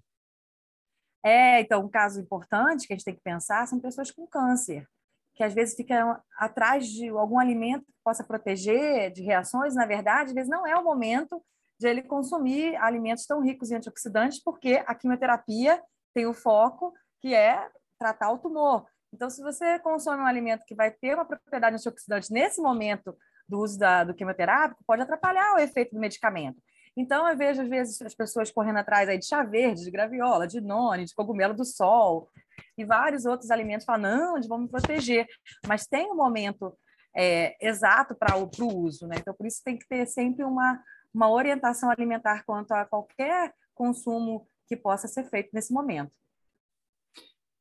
É, 1.23 1.61
então, 1.61 1.85
um 1.85 1.89
caso 1.89 2.19
importante 2.19 2.85
que 2.85 2.93
a 2.93 2.95
gente 2.97 3.05
tem 3.05 3.15
que 3.15 3.21
pensar 3.21 3.65
são 3.67 3.79
pessoas 3.79 4.11
com 4.11 4.27
câncer, 4.27 4.85
que 5.33 5.43
às 5.43 5.53
vezes 5.53 5.75
ficam 5.75 6.19
atrás 6.37 6.87
de 6.87 7.07
algum 7.09 7.39
alimento 7.39 7.85
que 7.85 7.93
possa 8.03 8.23
proteger 8.23 9.11
de 9.11 9.21
reações, 9.21 9.73
na 9.73 9.85
verdade, 9.85 10.29
às 10.29 10.33
vezes 10.33 10.49
não 10.49 10.67
é 10.67 10.75
o 10.75 10.83
momento 10.83 11.41
de 11.79 11.87
ele 11.87 12.01
consumir 12.01 12.75
alimentos 12.75 13.25
tão 13.25 13.41
ricos 13.41 13.71
em 13.71 13.75
antioxidantes, 13.75 14.41
porque 14.43 14.83
a 14.85 14.93
quimioterapia 14.93 15.81
tem 16.13 16.25
o 16.25 16.33
foco 16.33 16.93
que 17.21 17.33
é 17.33 17.69
tratar 17.97 18.31
o 18.31 18.37
tumor. 18.37 18.85
Então, 19.13 19.29
se 19.29 19.43
você 19.43 19.77
consome 19.79 20.23
um 20.23 20.25
alimento 20.25 20.65
que 20.65 20.73
vai 20.73 20.89
ter 20.89 21.13
uma 21.13 21.23
propriedade 21.23 21.75
antioxidante 21.75 22.33
nesse 22.33 22.59
momento 22.59 23.15
do 23.47 23.59
uso 23.59 23.77
da, 23.77 24.03
do 24.03 24.13
quimioterápico, 24.13 24.83
pode 24.87 25.03
atrapalhar 25.03 25.53
o 25.53 25.59
efeito 25.59 25.93
do 25.93 25.99
medicamento. 25.99 26.57
Então, 26.97 27.27
eu 27.27 27.37
vejo, 27.37 27.61
às 27.61 27.69
vezes, 27.69 28.01
as 28.01 28.15
pessoas 28.15 28.51
correndo 28.51 28.77
atrás 28.77 29.07
aí 29.07 29.19
de 29.19 29.27
chá 29.27 29.43
verde, 29.43 29.83
de 29.83 29.91
graviola, 29.91 30.47
de 30.47 30.59
noni, 30.59 31.05
de 31.05 31.13
cogumelo 31.13 31.53
do 31.53 31.63
sol 31.63 32.29
e 32.75 32.83
vários 32.83 33.25
outros 33.25 33.51
alimentos, 33.51 33.85
falam, 33.85 34.01
não, 34.01 34.35
eles 34.35 34.47
vão 34.47 34.57
me 34.57 34.67
proteger. 34.67 35.27
Mas 35.67 35.85
tem 35.85 36.11
um 36.11 36.15
momento 36.15 36.75
é, 37.15 37.55
exato 37.65 38.15
para 38.15 38.35
o 38.35 38.77
uso, 38.77 39.07
né? 39.07 39.17
Então, 39.19 39.33
por 39.33 39.45
isso 39.45 39.61
tem 39.63 39.77
que 39.77 39.87
ter 39.87 40.07
sempre 40.07 40.43
uma, 40.43 40.83
uma 41.13 41.29
orientação 41.29 41.89
alimentar 41.89 42.43
quanto 42.45 42.71
a 42.71 42.85
qualquer 42.85 43.53
consumo 43.75 44.47
que 44.67 44.75
possa 44.75 45.07
ser 45.07 45.23
feito 45.25 45.49
nesse 45.53 45.71
momento. 45.71 46.11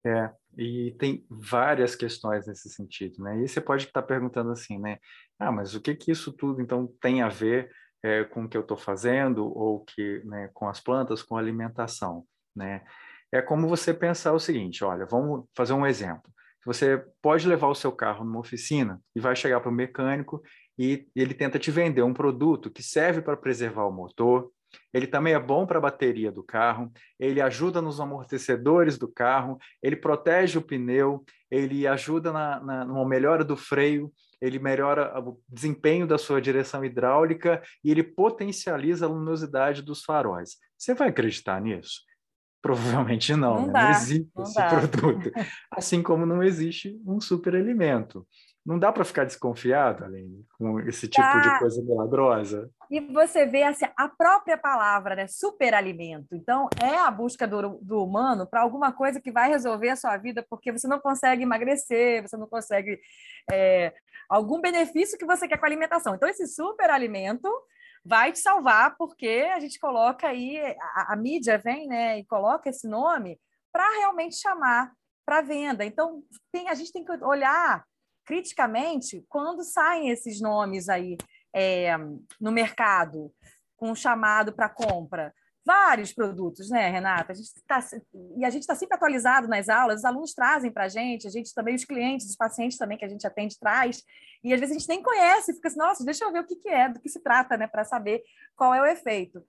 É, 0.04 0.30
e 0.56 0.94
tem 0.98 1.24
várias 1.28 1.96
questões 1.96 2.46
nesse 2.46 2.68
sentido, 2.68 3.22
né? 3.22 3.42
E 3.42 3.48
você 3.48 3.60
pode 3.60 3.86
estar 3.86 4.02
perguntando 4.02 4.50
assim, 4.50 4.78
né? 4.78 4.98
Ah, 5.38 5.50
mas 5.50 5.74
o 5.74 5.80
que 5.80 5.94
que 5.94 6.10
isso 6.10 6.32
tudo 6.32 6.60
então 6.60 6.86
tem 7.00 7.22
a 7.22 7.28
ver 7.28 7.70
é, 8.02 8.24
com 8.24 8.44
o 8.44 8.48
que 8.48 8.56
eu 8.56 8.62
estou 8.62 8.76
fazendo 8.76 9.46
ou 9.46 9.84
que, 9.84 10.22
né, 10.24 10.50
com 10.52 10.68
as 10.68 10.80
plantas, 10.80 11.22
com 11.22 11.36
a 11.36 11.40
alimentação, 11.40 12.24
né? 12.54 12.82
É 13.30 13.40
como 13.40 13.66
você 13.68 13.94
pensar 13.94 14.32
o 14.32 14.38
seguinte, 14.38 14.84
olha, 14.84 15.06
vamos 15.06 15.46
fazer 15.54 15.72
um 15.72 15.86
exemplo. 15.86 16.30
Você 16.66 17.02
pode 17.20 17.48
levar 17.48 17.68
o 17.68 17.74
seu 17.74 17.90
carro 17.90 18.24
numa 18.24 18.40
oficina 18.40 19.00
e 19.16 19.20
vai 19.20 19.34
chegar 19.34 19.60
para 19.60 19.70
o 19.70 19.74
mecânico 19.74 20.42
e 20.78 21.06
ele 21.16 21.34
tenta 21.34 21.58
te 21.58 21.70
vender 21.70 22.02
um 22.02 22.14
produto 22.14 22.70
que 22.70 22.82
serve 22.82 23.22
para 23.22 23.36
preservar 23.36 23.86
o 23.86 23.92
motor, 23.92 24.50
ele 24.92 25.06
também 25.06 25.35
é 25.35 25.40
bom 25.40 25.66
para 25.66 25.78
a 25.78 25.82
bateria 25.82 26.30
do 26.30 26.42
carro, 26.42 26.92
ele 27.18 27.40
ajuda 27.40 27.80
nos 27.80 28.00
amortecedores 28.00 28.98
do 28.98 29.08
carro, 29.08 29.58
ele 29.82 29.96
protege 29.96 30.58
o 30.58 30.62
pneu, 30.62 31.24
ele 31.50 31.87
ajuda 31.87 32.32
na, 32.32 32.61
na, 32.61 32.85
numa 32.85 33.06
melhora 33.06 33.44
do 33.44 33.56
freio, 33.56 34.12
ele 34.40 34.58
melhora 34.58 35.16
o 35.20 35.40
desempenho 35.48 36.06
da 36.06 36.18
sua 36.18 36.40
direção 36.40 36.85
hidráulica 36.85 37.62
e 37.85 37.90
ele 37.90 38.02
potencializa 38.02 39.06
a 39.06 39.08
luminosidade 39.08 39.82
dos 39.82 40.02
faróis. 40.02 40.56
Você 40.76 40.94
vai 40.94 41.11
acreditar 41.11 41.61
nisso? 41.61 42.00
Provavelmente 42.61 43.35
não, 43.35 43.62
não, 43.62 43.66
né? 43.66 43.82
não 43.82 43.90
existe 43.90 44.30
não 44.35 44.42
esse 44.44 44.54
dá. 44.54 44.68
produto. 44.68 45.30
Assim 45.70 46.02
como 46.02 46.26
não 46.26 46.42
existe 46.42 47.00
um 47.06 47.20
superalimento. 47.20 48.26
Não 48.64 48.79
dá 48.79 48.92
para 48.92 49.05
ficar 49.05 49.25
desconfiado, 49.25 50.05
Aline, 50.05 50.46
com 50.57 50.79
esse 50.81 51.09
tipo 51.09 51.27
Tá. 51.27 51.40
de 51.40 51.59
coisa 51.59 51.83
milagrosa? 51.83 52.70
E 52.88 53.01
você 53.01 53.44
vê 53.44 53.64
assim, 53.64 53.87
a 53.96 54.09
própria 54.09 54.57
palavra, 54.57 55.16
né? 55.16 55.27
Superalimento. 55.27 56.35
Então, 56.37 56.68
é 56.81 56.96
a 56.96 57.11
busca 57.11 57.46
do, 57.46 57.81
do 57.83 58.05
humano 58.05 58.46
para 58.46 58.61
alguma 58.61 58.92
coisa 58.92 59.20
que 59.20 59.33
vai 59.33 59.48
resolver 59.48 59.88
a 59.88 59.96
sua 59.96 60.16
vida, 60.16 60.46
porque 60.48 60.70
você 60.70 60.87
não 60.87 61.01
consegue 61.01 61.42
emagrecer, 61.42 62.22
você 62.22 62.37
não 62.37 62.46
consegue 62.46 63.01
é, 63.51 63.92
algum 64.29 64.61
benefício 64.61 65.18
que 65.18 65.27
você 65.27 65.48
quer 65.48 65.59
com 65.59 65.66
a 65.66 65.68
alimentação. 65.68 66.14
Então, 66.14 66.29
esse 66.29 66.46
superalimento 66.46 67.48
vai 68.05 68.31
te 68.31 68.38
salvar, 68.38 68.96
porque 68.96 69.51
a 69.53 69.59
gente 69.59 69.79
coloca 69.81 70.29
aí, 70.29 70.59
a, 70.94 71.14
a 71.14 71.16
mídia 71.16 71.59
vem 71.59 71.88
né, 71.88 72.20
e 72.20 72.25
coloca 72.27 72.70
esse 72.70 72.87
nome 72.87 73.40
para 73.72 73.88
realmente 73.98 74.37
chamar 74.37 74.92
para 75.27 75.40
venda. 75.42 75.85
Então, 75.85 76.22
tem, 76.53 76.68
a 76.68 76.75
gente 76.75 76.92
tem 76.92 77.05
que 77.05 77.12
olhar 77.25 77.85
criticamente 78.24 79.24
quando 79.28 79.62
saem 79.62 80.11
esses 80.11 80.40
nomes 80.40 80.88
aí 80.88 81.16
é, 81.54 81.96
no 82.40 82.50
mercado 82.50 83.32
com 83.76 83.90
um 83.90 83.94
chamado 83.94 84.52
para 84.52 84.68
compra. 84.68 85.35
Vários 85.64 86.12
produtos, 86.12 86.70
né, 86.70 86.88
Renata? 86.88 87.32
A 87.32 87.35
gente 87.35 87.50
tá, 87.66 87.78
e 88.37 88.44
a 88.44 88.50
gente 88.50 88.62
está 88.62 88.74
sempre 88.74 88.96
atualizado 88.96 89.46
nas 89.46 89.68
aulas, 89.68 90.00
os 90.00 90.04
alunos 90.04 90.35
trazem 90.35 90.72
para 90.72 90.85
a 90.85 90.88
gente, 90.88 91.26
a 91.26 91.30
gente 91.30 91.54
também, 91.54 91.76
os 91.76 91.85
clientes, 91.85 92.28
os 92.28 92.37
pacientes 92.37 92.76
também 92.76 92.98
que 92.98 93.04
a 93.04 93.08
gente 93.08 93.24
atende 93.24 93.58
traz, 93.58 94.02
e 94.42 94.52
às 94.52 94.58
vezes 94.58 94.74
a 94.74 94.78
gente 94.78 94.88
nem 94.88 95.02
conhece, 95.02 95.54
fica 95.54 95.68
assim, 95.68 95.78
nossa, 95.78 96.04
deixa 96.04 96.24
eu 96.24 96.32
ver 96.32 96.40
o 96.40 96.46
que, 96.46 96.56
que 96.56 96.68
é, 96.68 96.88
do 96.88 97.00
que 97.00 97.08
se 97.08 97.20
trata, 97.20 97.56
né, 97.56 97.68
para 97.68 97.85
saber 97.85 98.22
qual 98.56 98.74
é 98.74 98.82
o 98.82 98.87
efeito. 98.87 99.44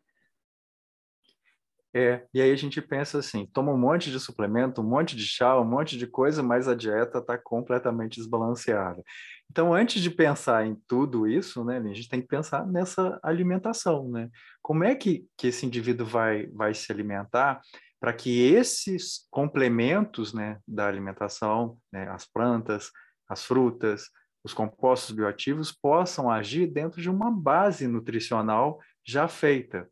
É, 1.96 2.26
e 2.34 2.42
aí 2.42 2.52
a 2.52 2.56
gente 2.56 2.82
pensa 2.82 3.20
assim, 3.20 3.46
toma 3.54 3.72
um 3.72 3.78
monte 3.78 4.10
de 4.10 4.20
suplemento, 4.20 4.82
um 4.82 4.90
monte 4.90 5.16
de 5.16 5.28
chá, 5.28 5.60
um 5.60 5.66
monte 5.66 5.96
de 5.96 6.08
coisa, 6.08 6.42
mas 6.42 6.68
a 6.68 6.74
dieta 6.74 7.20
está 7.20 7.38
completamente 7.38 8.16
desbalanceada. 8.16 9.04
Então, 9.52 9.72
antes 9.72 10.02
de 10.02 10.10
pensar 10.10 10.66
em 10.66 10.76
tudo 10.88 11.28
isso, 11.28 11.64
né, 11.64 11.78
a 11.78 11.94
gente 11.94 12.10
tem 12.10 12.20
que 12.20 12.28
pensar 12.28 12.66
nessa 12.66 13.20
alimentação, 13.22 14.10
né? 14.10 14.28
Como 14.62 14.84
é 14.84 14.96
que, 14.96 15.28
que 15.38 15.48
esse 15.48 15.66
indivíduo 15.68 16.08
vai, 16.08 16.48
vai 16.48 16.74
se 16.74 16.92
alimentar 16.92 17.62
para 18.00 18.12
que 18.12 18.42
esses 18.42 19.28
complementos, 19.30 20.34
né, 20.34 20.60
da 20.68 20.88
alimentação, 20.88 21.78
né, 21.92 22.10
as 22.10 22.26
plantas, 22.26 22.90
as 23.30 23.46
frutas, 23.46 24.10
os 24.44 24.54
compostos 24.54 25.16
bioativos 25.16 25.72
possam 25.72 26.30
agir 26.30 26.68
dentro 26.68 27.02
de 27.02 27.10
uma 27.10 27.32
base 27.32 27.88
nutricional 27.88 28.80
já 29.06 29.28
feita. 29.28 29.88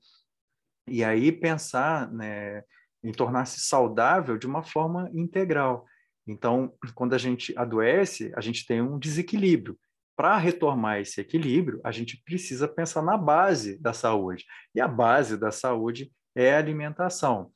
E 0.92 1.04
aí 1.04 1.32
pensar 1.32 2.12
né, 2.12 2.64
em 3.04 3.12
tornar-se 3.12 3.62
saudável 3.62 4.38
de 4.38 4.46
uma 4.46 4.62
forma 4.62 5.10
integral. 5.14 5.86
Então, 6.28 6.74
quando 6.94 7.14
a 7.14 7.18
gente 7.18 7.58
adoece, 7.58 8.32
a 8.36 8.42
gente 8.42 8.66
tem 8.66 8.82
um 8.82 9.00
desequilíbrio. 9.00 9.78
Para 10.16 10.38
retomar 10.38 11.00
esse 11.00 11.20
equilíbrio, 11.20 11.80
a 11.84 11.92
gente 11.92 12.22
precisa 12.24 12.68
pensar 12.68 13.02
na 13.02 13.18
base 13.18 13.82
da 13.82 13.94
saúde. 13.94 14.46
E 14.76 14.82
a 14.82 14.88
base 14.88 15.38
da 15.38 15.50
saúde 15.50 16.12
é 16.36 16.54
a 16.54 16.60
alimentação. 16.60 17.50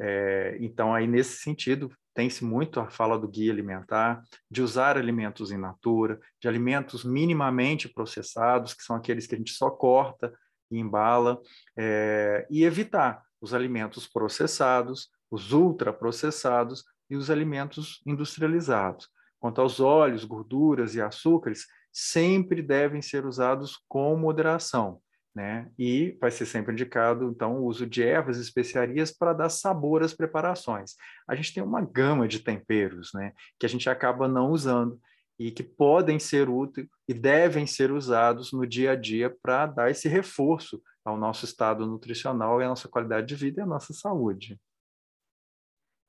É, 0.00 0.56
então, 0.60 0.94
aí 0.94 1.06
nesse 1.06 1.38
sentido, 1.38 1.90
tem-se 2.14 2.44
muito 2.44 2.80
a 2.80 2.88
fala 2.88 3.18
do 3.18 3.28
guia 3.28 3.52
alimentar, 3.52 4.22
de 4.50 4.62
usar 4.62 4.96
alimentos 4.96 5.52
in 5.52 5.58
natura, 5.58 6.18
de 6.40 6.48
alimentos 6.48 7.04
minimamente 7.04 7.88
processados, 7.88 8.74
que 8.74 8.82
são 8.82 8.96
aqueles 8.96 9.26
que 9.26 9.34
a 9.34 9.38
gente 9.38 9.52
só 9.52 9.70
corta 9.70 10.32
embala, 10.76 11.40
é, 11.76 12.46
e 12.50 12.64
evitar 12.64 13.22
os 13.40 13.54
alimentos 13.54 14.06
processados, 14.06 15.08
os 15.30 15.52
ultraprocessados 15.52 16.84
e 17.08 17.16
os 17.16 17.30
alimentos 17.30 18.02
industrializados. 18.06 19.08
Quanto 19.40 19.60
aos 19.60 19.80
óleos, 19.80 20.24
gorduras 20.24 20.94
e 20.94 21.00
açúcares, 21.00 21.66
sempre 21.92 22.60
devem 22.60 23.00
ser 23.00 23.24
usados 23.24 23.82
com 23.88 24.16
moderação, 24.16 25.00
né? 25.34 25.70
E 25.78 26.16
vai 26.20 26.30
ser 26.30 26.46
sempre 26.46 26.72
indicado, 26.72 27.30
então, 27.30 27.58
o 27.58 27.66
uso 27.66 27.86
de 27.86 28.02
ervas 28.02 28.38
e 28.38 28.42
especiarias 28.42 29.12
para 29.12 29.32
dar 29.32 29.48
sabor 29.48 30.02
às 30.02 30.12
preparações. 30.12 30.94
A 31.28 31.34
gente 31.34 31.54
tem 31.54 31.62
uma 31.62 31.80
gama 31.80 32.26
de 32.26 32.40
temperos, 32.40 33.10
né? 33.14 33.32
Que 33.58 33.66
a 33.66 33.68
gente 33.68 33.88
acaba 33.88 34.26
não 34.26 34.50
usando 34.50 35.00
e 35.38 35.50
que 35.50 35.62
podem 35.62 36.18
ser 36.18 36.48
úteis 36.48 36.88
e 37.06 37.14
devem 37.14 37.66
ser 37.66 37.92
usados 37.92 38.52
no 38.52 38.66
dia 38.66 38.92
a 38.92 38.96
dia 38.96 39.34
para 39.42 39.66
dar 39.66 39.90
esse 39.90 40.08
reforço 40.08 40.82
ao 41.04 41.16
nosso 41.16 41.44
estado 41.44 41.86
nutricional 41.86 42.60
e 42.60 42.64
à 42.64 42.68
nossa 42.68 42.88
qualidade 42.88 43.26
de 43.26 43.34
vida 43.36 43.60
e 43.60 43.64
à 43.64 43.66
nossa 43.66 43.92
saúde. 43.94 44.58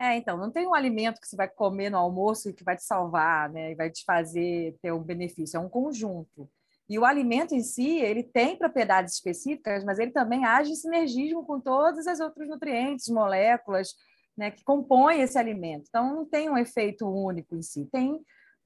É, 0.01 0.15
então, 0.15 0.37
não 0.37 0.49
tem 0.49 0.65
um 0.65 0.73
alimento 0.73 1.19
que 1.19 1.27
você 1.27 1.35
vai 1.35 1.49
comer 1.49 1.89
no 1.89 1.97
almoço 1.97 2.49
e 2.49 2.53
que 2.53 2.63
vai 2.63 2.77
te 2.77 2.85
salvar, 2.85 3.49
né? 3.49 3.73
E 3.73 3.75
vai 3.75 3.89
te 3.91 4.03
fazer 4.05 4.77
ter 4.81 4.93
um 4.93 5.03
benefício. 5.03 5.57
É 5.57 5.59
um 5.59 5.67
conjunto. 5.67 6.49
E 6.87 6.97
o 6.97 7.05
alimento 7.05 7.53
em 7.53 7.61
si, 7.61 7.99
ele 7.99 8.23
tem 8.23 8.57
propriedades 8.57 9.13
específicas, 9.13 9.83
mas 9.83 9.99
ele 9.99 10.11
também 10.11 10.45
age 10.45 10.71
em 10.71 10.75
sinergismo 10.75 11.45
com 11.45 11.59
todos 11.59 12.07
os 12.07 12.19
outros 12.19 12.47
nutrientes, 12.47 13.09
moléculas, 13.09 13.93
né, 14.37 14.49
que 14.49 14.63
compõem 14.63 15.21
esse 15.21 15.37
alimento. 15.37 15.85
Então, 15.89 16.15
não 16.15 16.25
tem 16.25 16.49
um 16.49 16.57
efeito 16.57 17.05
único 17.05 17.55
em 17.55 17.61
si. 17.61 17.85
Tem, 17.91 18.17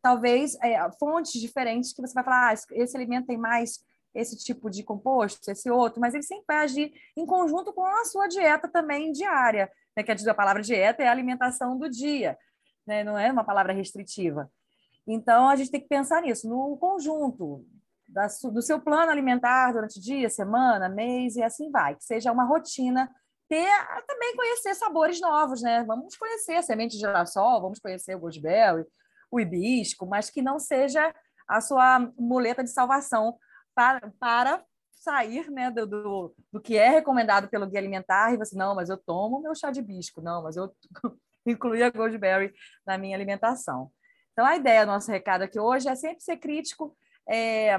talvez, 0.04 0.56
é, 0.62 0.78
fontes 1.00 1.42
diferentes 1.42 1.94
que 1.94 2.02
você 2.02 2.13
vai 2.13 2.24
falar, 2.24 2.52
ah, 2.52 2.54
esse 2.54 2.96
alimento 2.96 3.28
tem 3.28 3.38
mais 3.38 3.80
esse 4.13 4.38
tipo 4.38 4.70
de 4.70 4.84
composto, 4.84 5.50
esse 5.50 5.72
outro, 5.72 6.00
mas 6.00 6.13
ele 6.13 6.22
sempre 6.22 6.44
vai 6.48 6.58
agir 6.58 6.94
em 7.18 7.26
conjunto 7.26 7.74
com 7.74 7.84
a 7.84 8.06
sua 8.06 8.28
dieta 8.28 8.68
também 8.68 9.12
diária 9.12 9.72
né, 9.96 10.04
que 10.04 10.12
a 10.12 10.34
palavra 10.34 10.62
dieta 10.62 11.04
é 11.04 11.08
a 11.08 11.12
alimentação 11.12 11.78
do 11.78 11.89
dia, 11.89 12.38
né, 12.86 13.04
não 13.04 13.18
é 13.18 13.32
uma 13.32 13.44
palavra 13.44 13.74
restritiva. 13.74 14.52
Então, 15.08 15.50
a 15.50 15.56
gente 15.56 15.72
tem 15.72 15.82
que 15.82 15.88
pensar 15.88 16.22
nisso, 16.22 16.48
no 16.48 16.78
conjunto 16.78 17.66
da, 18.08 18.28
do 18.52 18.62
seu 18.62 18.80
plano 18.80 19.12
alimentar 19.12 19.72
durante 19.72 20.00
dia, 20.00 20.30
semana, 20.30 20.89
mês 20.89 21.36
e 21.36 21.44
assim 21.44 21.72
vai, 21.72 21.96
que 21.96 22.04
seja 22.04 22.32
uma 22.32 22.46
rotina 22.46 23.10
ter 23.50 23.70
também 24.08 24.36
conhecer 24.36 24.74
sabores 24.74 25.20
novos, 25.20 25.62
né? 25.62 25.84
Vamos 25.84 26.16
conhecer 26.16 26.56
a 26.56 26.62
semente 26.62 26.94
de 26.94 27.00
girassol, 27.00 27.62
vamos 27.62 27.80
conhecer 27.80 28.16
o 28.16 28.20
goldberry, 28.20 28.86
o 29.34 29.39
hibisco, 29.39 30.06
mas 30.06 30.30
que 30.30 30.43
não 30.43 30.60
seja 30.60 31.13
a 31.48 31.60
sua 31.60 32.00
muleta 32.17 32.63
de 32.63 32.69
salvação 32.69 33.36
para, 33.74 34.13
para 34.19 34.63
sair 34.91 35.50
né, 35.50 35.72
do, 35.72 35.88
do, 35.88 36.36
do, 36.52 36.62
que 36.62 36.78
é 36.78 36.88
recomendado 36.89 37.50
pelo 37.50 37.65
guia 37.65 37.80
alimentar 37.80 38.32
e 38.32 38.38
você, 38.38 38.56
não, 38.56 38.76
mas 38.76 38.89
eu 38.89 38.98
tomo 38.98 39.41
meu 39.41 39.56
chá 39.56 39.72
de 39.72 39.82
bisco, 39.82 40.22
não, 40.22 40.43
mas 40.43 40.56
eu 40.56 40.72
incluí 41.46 41.82
a 41.82 41.89
Goldberry 41.89 42.54
na 42.86 42.96
minha 42.96 43.17
alimentação. 43.17 43.91
Então, 44.32 44.46
a 44.46 44.56
ideia 44.56 44.86
do 44.86 44.91
nosso 44.91 45.12
recado 45.12 45.41
aqui 45.41 45.60
hoje 45.60 45.89
é 45.89 45.96
sempre 45.96 46.24
ser 46.24 46.38
crítico. 46.38 46.96
É, 47.28 47.78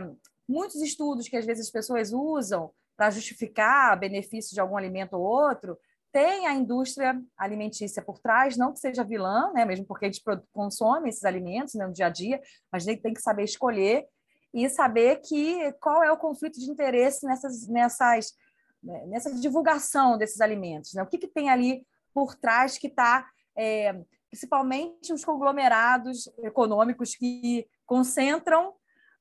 muitos 0.48 0.82
estudos 0.82 1.28
que 1.28 1.36
às 1.36 1.46
vezes 1.46 1.66
as 1.66 1.72
pessoas 1.72 2.12
usam 2.12 2.70
para 2.96 3.10
justificar 3.10 3.98
benefício 3.98 4.54
de 4.54 4.60
algum 4.60 4.76
alimento 4.76 5.14
ou 5.14 5.22
outro, 5.22 5.78
tem 6.14 6.46
a 6.46 6.54
indústria 6.54 7.20
alimentícia 7.36 8.00
por 8.00 8.20
trás, 8.20 8.56
não 8.56 8.72
que 8.72 8.78
seja 8.78 9.02
vilã, 9.02 9.52
né, 9.52 9.64
mesmo 9.64 9.84
porque 9.84 10.04
a 10.04 10.08
gente 10.08 10.22
consome 10.52 11.08
esses 11.08 11.24
alimentos 11.24 11.74
né, 11.74 11.84
no 11.84 11.92
dia 11.92 12.06
a 12.06 12.08
dia, 12.08 12.40
mas 12.70 12.86
a 12.86 12.92
gente 12.92 13.02
tem 13.02 13.12
que 13.12 13.20
saber 13.20 13.42
escolher 13.42 14.06
e 14.54 14.68
saber 14.68 15.16
que 15.16 15.72
qual 15.80 16.04
é 16.04 16.12
o 16.12 16.16
conflito 16.16 16.60
de 16.60 16.70
interesse 16.70 17.26
nessas, 17.26 17.66
nessas, 17.66 18.32
né, 18.80 19.06
nessa 19.08 19.34
divulgação 19.34 20.16
desses 20.16 20.40
alimentos. 20.40 20.94
Né? 20.94 21.02
O 21.02 21.06
que, 21.06 21.18
que 21.18 21.26
tem 21.26 21.50
ali 21.50 21.84
por 22.14 22.36
trás 22.36 22.78
que 22.78 22.86
está, 22.86 23.28
é, 23.58 24.00
principalmente 24.30 25.12
os 25.12 25.24
conglomerados 25.24 26.32
econômicos 26.44 27.16
que 27.16 27.66
concentram 27.84 28.72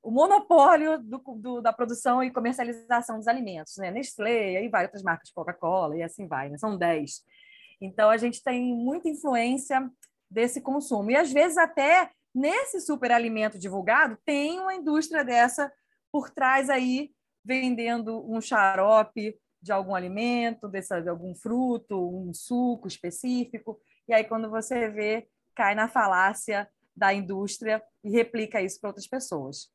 o 0.04 0.12
monopólio 0.12 1.00
do, 1.00 1.18
do, 1.38 1.62
da 1.62 1.74
produção 1.74 2.22
e 2.22 2.30
comercialização 2.30 3.18
dos 3.18 3.28
alimentos, 3.28 3.78
né? 3.78 3.90
Nestlé, 3.90 4.58
aí 4.58 4.68
vai 4.68 4.84
outras 4.84 5.02
marcas, 5.02 5.32
Coca-Cola 5.32 5.96
e 5.98 6.04
assim 6.04 6.28
vai, 6.28 6.50
né? 6.50 6.58
São 6.58 6.78
10. 6.78 7.22
Então, 7.82 8.10
a 8.10 8.18
gente 8.18 8.44
tem 8.44 8.76
muita 8.76 9.10
influência 9.10 9.90
desse 10.30 10.62
consumo. 10.62 11.10
E, 11.10 11.16
às 11.16 11.32
vezes, 11.32 11.58
até 11.58 12.12
Nesse 12.34 12.82
superalimento 12.82 13.60
divulgado, 13.60 14.18
tem 14.26 14.60
uma 14.60 14.74
indústria 14.74 15.24
dessa 15.24 15.72
por 16.12 16.32
trás 16.32 16.68
aí, 16.70 17.12
vendendo 17.46 18.28
um 18.28 18.42
xarope 18.42 19.38
de 19.62 19.72
algum 19.72 19.94
alimento, 19.94 20.68
dessa, 20.68 21.00
de 21.00 21.10
algum 21.10 21.36
fruto, 21.36 21.96
um 21.96 22.34
suco 22.34 22.88
específico. 22.88 23.80
E 24.08 24.14
aí, 24.14 24.24
quando 24.24 24.50
você 24.50 24.90
vê, 24.90 25.28
cai 25.56 25.76
na 25.76 25.88
falácia 25.88 26.68
da 26.96 27.14
indústria 27.14 27.84
e 28.04 28.10
replica 28.10 28.62
isso 28.62 28.80
para 28.80 28.90
outras 28.90 29.08
pessoas. 29.08 29.70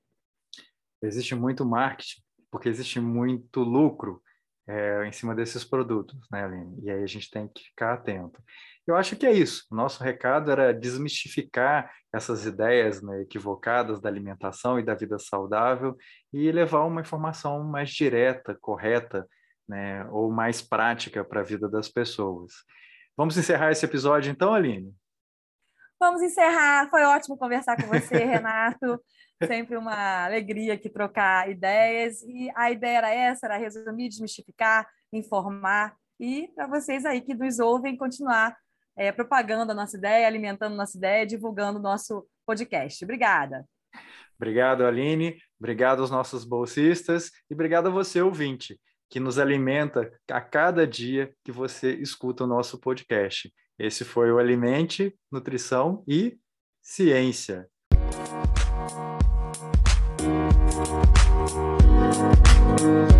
Existe 1.02 1.34
muito 1.34 1.64
marketing, 1.64 2.20
porque 2.50 2.68
existe 2.68 3.00
muito 3.00 3.60
lucro 3.60 4.22
é, 4.66 5.06
em 5.06 5.12
cima 5.12 5.34
desses 5.34 5.64
produtos, 5.64 6.18
né, 6.30 6.44
Aline? 6.44 6.78
E 6.82 6.90
aí 6.90 7.02
a 7.02 7.06
gente 7.06 7.30
tem 7.30 7.48
que 7.48 7.62
ficar 7.62 7.94
atento. 7.94 8.42
Eu 8.86 8.96
acho 8.96 9.16
que 9.16 9.26
é 9.26 9.32
isso. 9.32 9.64
Nosso 9.70 10.02
recado 10.02 10.50
era 10.50 10.72
desmistificar 10.72 11.90
essas 12.12 12.46
ideias 12.46 13.02
né, 13.02 13.22
equivocadas 13.22 14.00
da 14.00 14.08
alimentação 14.08 14.78
e 14.78 14.82
da 14.82 14.94
vida 14.94 15.18
saudável 15.18 15.96
e 16.32 16.50
levar 16.52 16.84
uma 16.84 17.00
informação 17.00 17.62
mais 17.64 17.90
direta, 17.90 18.56
correta, 18.60 19.26
né, 19.68 20.06
ou 20.10 20.30
mais 20.30 20.62
prática 20.62 21.24
para 21.24 21.40
a 21.40 21.44
vida 21.44 21.68
das 21.68 21.88
pessoas. 21.88 22.52
Vamos 23.16 23.36
encerrar 23.36 23.72
esse 23.72 23.84
episódio 23.84 24.30
então, 24.30 24.54
Aline? 24.54 24.94
Vamos 25.98 26.22
encerrar. 26.22 26.88
Foi 26.88 27.02
ótimo 27.02 27.36
conversar 27.36 27.76
com 27.76 27.88
você, 27.88 28.16
Renato. 28.24 29.02
Sempre 29.46 29.76
uma 29.76 30.24
alegria 30.24 30.74
aqui 30.74 30.88
trocar 30.88 31.50
ideias. 31.50 32.22
E 32.22 32.50
a 32.54 32.70
ideia 32.70 32.98
era 32.98 33.14
essa, 33.14 33.46
era 33.46 33.56
resumir, 33.56 34.08
desmistificar, 34.08 34.88
informar 35.12 35.96
e 36.20 36.48
para 36.48 36.66
vocês 36.66 37.04
aí 37.04 37.20
que 37.20 37.34
nos 37.34 37.58
ouvem 37.58 37.96
continuar 37.96 38.56
é, 38.96 39.12
propagando 39.12 39.70
a 39.70 39.74
nossa 39.74 39.96
ideia, 39.96 40.26
alimentando 40.26 40.74
a 40.74 40.76
nossa 40.76 40.96
ideia, 40.96 41.24
divulgando 41.24 41.78
o 41.78 41.82
nosso 41.82 42.26
podcast. 42.44 43.04
Obrigada. 43.04 43.64
Obrigado, 44.36 44.84
Aline. 44.84 45.36
Obrigado 45.58 46.00
aos 46.00 46.10
nossos 46.10 46.44
bolsistas 46.44 47.30
e 47.48 47.54
obrigado 47.54 47.86
a 47.86 47.90
você, 47.90 48.20
ouvinte, 48.20 48.80
que 49.08 49.20
nos 49.20 49.38
alimenta 49.38 50.12
a 50.30 50.40
cada 50.40 50.86
dia 50.86 51.32
que 51.44 51.52
você 51.52 51.94
escuta 51.94 52.44
o 52.44 52.48
nosso 52.48 52.80
podcast. 52.80 53.52
Esse 53.78 54.04
foi 54.04 54.32
o 54.32 54.38
Alimente, 54.38 55.16
Nutrição 55.30 56.02
e 56.06 56.36
Ciência. 56.82 57.68
Thank 62.18 63.12
you. 63.12 63.17